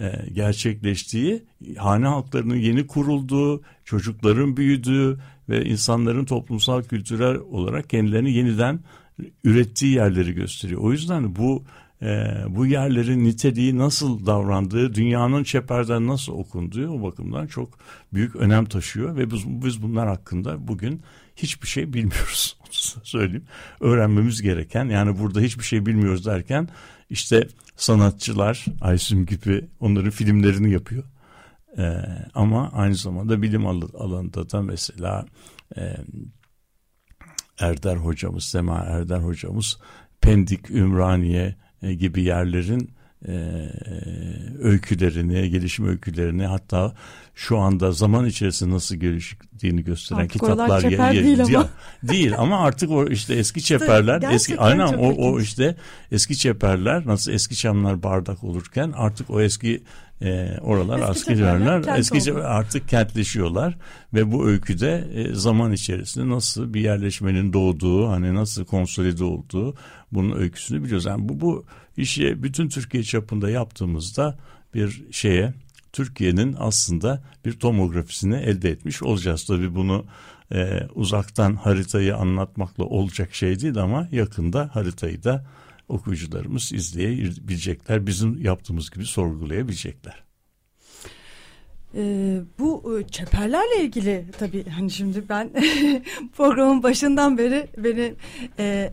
[0.00, 1.42] e, gerçekleştiği,
[1.76, 5.18] hane halklarının yeni kurulduğu, çocukların büyüdüğü
[5.48, 8.80] ve insanların toplumsal kültürel olarak kendilerini yeniden
[9.44, 10.80] ürettiği yerleri gösteriyor.
[10.80, 11.64] O yüzden bu
[12.02, 17.68] e, bu yerlerin niteliği nasıl davrandığı, dünyanın çeperden nasıl okunduğu o bakımdan çok
[18.12, 21.02] büyük önem taşıyor ve biz, biz bunlar hakkında bugün
[21.36, 22.57] hiçbir şey bilmiyoruz.
[23.02, 23.44] Söyleyeyim.
[23.80, 26.68] Öğrenmemiz gereken yani burada hiçbir şey bilmiyoruz derken
[27.10, 31.04] işte sanatçılar Aysun gibi onların filmlerini yapıyor.
[31.78, 31.94] Ee,
[32.34, 35.26] ama aynı zamanda bilim alanında da mesela
[35.76, 35.96] e,
[37.60, 39.78] Erdar hocamız, Sema Erdar hocamız
[40.20, 43.32] Pendik, Ümraniye e, gibi yerlerin e,
[44.62, 46.94] öykülerini, gelişim öykülerini hatta
[47.34, 51.68] şu anda zaman içerisinde nasıl geliştiğini gösteren artık kitaplar yer, yer, değil ama.
[52.02, 55.76] değil ama artık o işte eski çeperler eski aynen o, o işte
[56.12, 59.82] eski çeperler nasıl eski çamlar bardak olurken artık o eski
[60.22, 61.82] E, oralar Eski askeri Çeperler yerler.
[61.82, 62.42] kent Eski oldu.
[62.44, 63.78] artık kentleşiyorlar
[64.14, 69.74] ve bu öyküde e, zaman içerisinde nasıl bir yerleşmenin doğduğu, hani nasıl konsolide olduğu
[70.12, 71.04] bunun öyküsünü biliyoruz.
[71.04, 71.64] Yani bu bu
[71.96, 74.38] işi bütün Türkiye çapında yaptığımızda
[74.74, 75.54] bir şeye
[75.92, 79.44] Türkiye'nin aslında bir tomografisini elde etmiş olacağız.
[79.44, 80.04] Tabii bunu
[80.52, 85.46] e, uzaktan haritayı anlatmakla olacak şey değil ama yakında haritayı da
[85.88, 88.06] okuyucularımız izleyebilecekler.
[88.06, 90.28] Bizim yaptığımız gibi sorgulayabilecekler.
[91.94, 95.50] Ee, bu e, çeperlerle ilgili tabii hani şimdi ben
[96.36, 98.14] programın başından beri beni
[98.58, 98.92] e,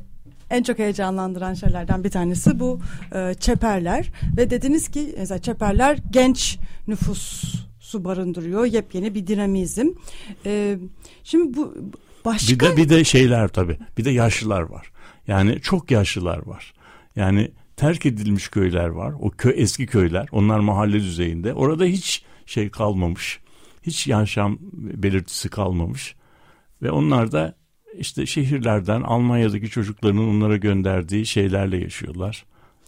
[0.49, 2.79] en çok heyecanlandıran şeylerden bir tanesi bu
[3.15, 9.87] e, çeperler ve dediniz ki mesela çeperler genç nüfusu barındırıyor yepyeni bir dinamizm.
[10.45, 10.77] E,
[11.23, 11.75] şimdi bu
[12.25, 13.77] başka Bir de bir de şeyler tabii.
[13.97, 14.91] Bir de yaşlılar var.
[15.27, 16.73] Yani çok yaşlılar var.
[17.15, 19.13] Yani terk edilmiş köyler var.
[19.19, 20.27] O köy eski köyler.
[20.31, 21.53] Onlar mahalle düzeyinde.
[21.53, 23.39] Orada hiç şey kalmamış.
[23.83, 26.15] Hiç yaşam belirtisi kalmamış.
[26.81, 27.55] Ve onlar da
[27.97, 32.45] işte şehirlerden Almanya'daki çocuklarının onlara gönderdiği şeylerle yaşıyorlar.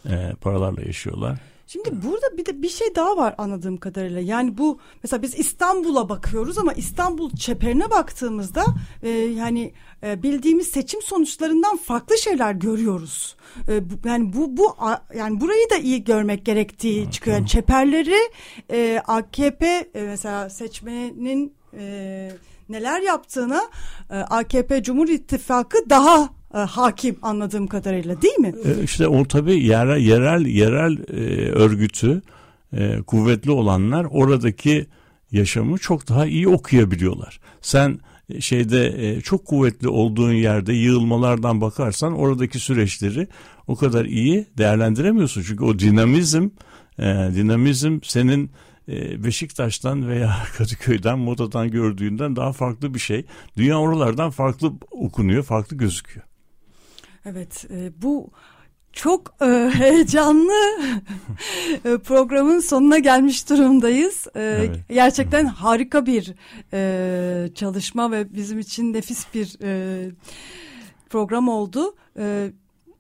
[0.10, 1.40] Ee, paralarla yaşıyorlar.
[1.68, 4.20] Şimdi burada bir de bir şey daha var anladığım kadarıyla.
[4.22, 8.66] Yani bu mesela biz İstanbul'a bakıyoruz ama İstanbul çeperine baktığımızda
[9.04, 13.36] e, yani e, bildiğimiz seçim sonuçlarından farklı şeyler görüyoruz.
[13.70, 17.38] E, bu, yani bu bu a- yani burayı da iyi görmek gerektiği çıkıyor.
[17.38, 18.18] Yani çeperleri
[18.72, 22.32] e, AKP e, mesela seçmenin e,
[22.70, 23.62] neler yaptığına
[24.10, 28.54] e, AKP Cumhur İttifakı daha e, hakim anladığım kadarıyla değil mi?
[28.66, 32.22] Ee, İşte o tabii yerel yerel yerel e, örgütü
[32.74, 34.88] e, kuvvetli olanlar oradaki
[35.32, 37.40] yaşamı çok daha iyi okuyabiliyorlar.
[37.62, 38.00] Sen
[38.30, 43.28] e, şeyde e, çok kuvvetli olduğun yerde yığılmalardan bakarsan oradaki süreçleri
[43.68, 45.44] o kadar iyi değerlendiremiyorsun.
[45.48, 46.50] Çünkü o dinamizm
[47.00, 47.04] e,
[47.36, 48.52] dinamizm senin
[48.90, 53.26] e, Beşiktaş'tan veya Kadıköy'den, Moda'dan gördüğünden daha farklı bir şey.
[53.58, 56.27] Dünya oralardan farklı okunuyor, farklı gözüküyor.
[57.32, 58.32] Evet e, bu
[58.94, 60.54] çok e, heyecanlı
[61.86, 64.28] e, programın sonuna gelmiş durumdayız.
[64.36, 64.76] E, Evet.
[64.90, 66.34] Gerçekten harika bir
[66.74, 70.10] e, çalışma ve bizim için nefis bir e,
[71.10, 71.96] program oldu.
[72.20, 72.52] E,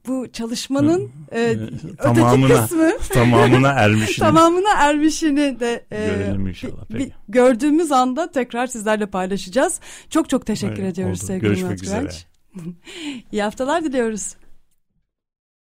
[0.07, 6.89] bu çalışmanın e, öteki tamamına kısmı tamamına ermişini tamamına ermişini de e, görelim inşallah.
[6.89, 9.79] bir- gördüğümüz anda tekrar sizlerle paylaşacağız.
[10.09, 11.27] Çok çok teşekkür Evet, ediyoruz oldu.
[11.27, 11.99] sevgili Görüşmek Murat üzere.
[11.99, 12.25] Güvenç.
[13.31, 14.35] İyi haftalar diliyoruz.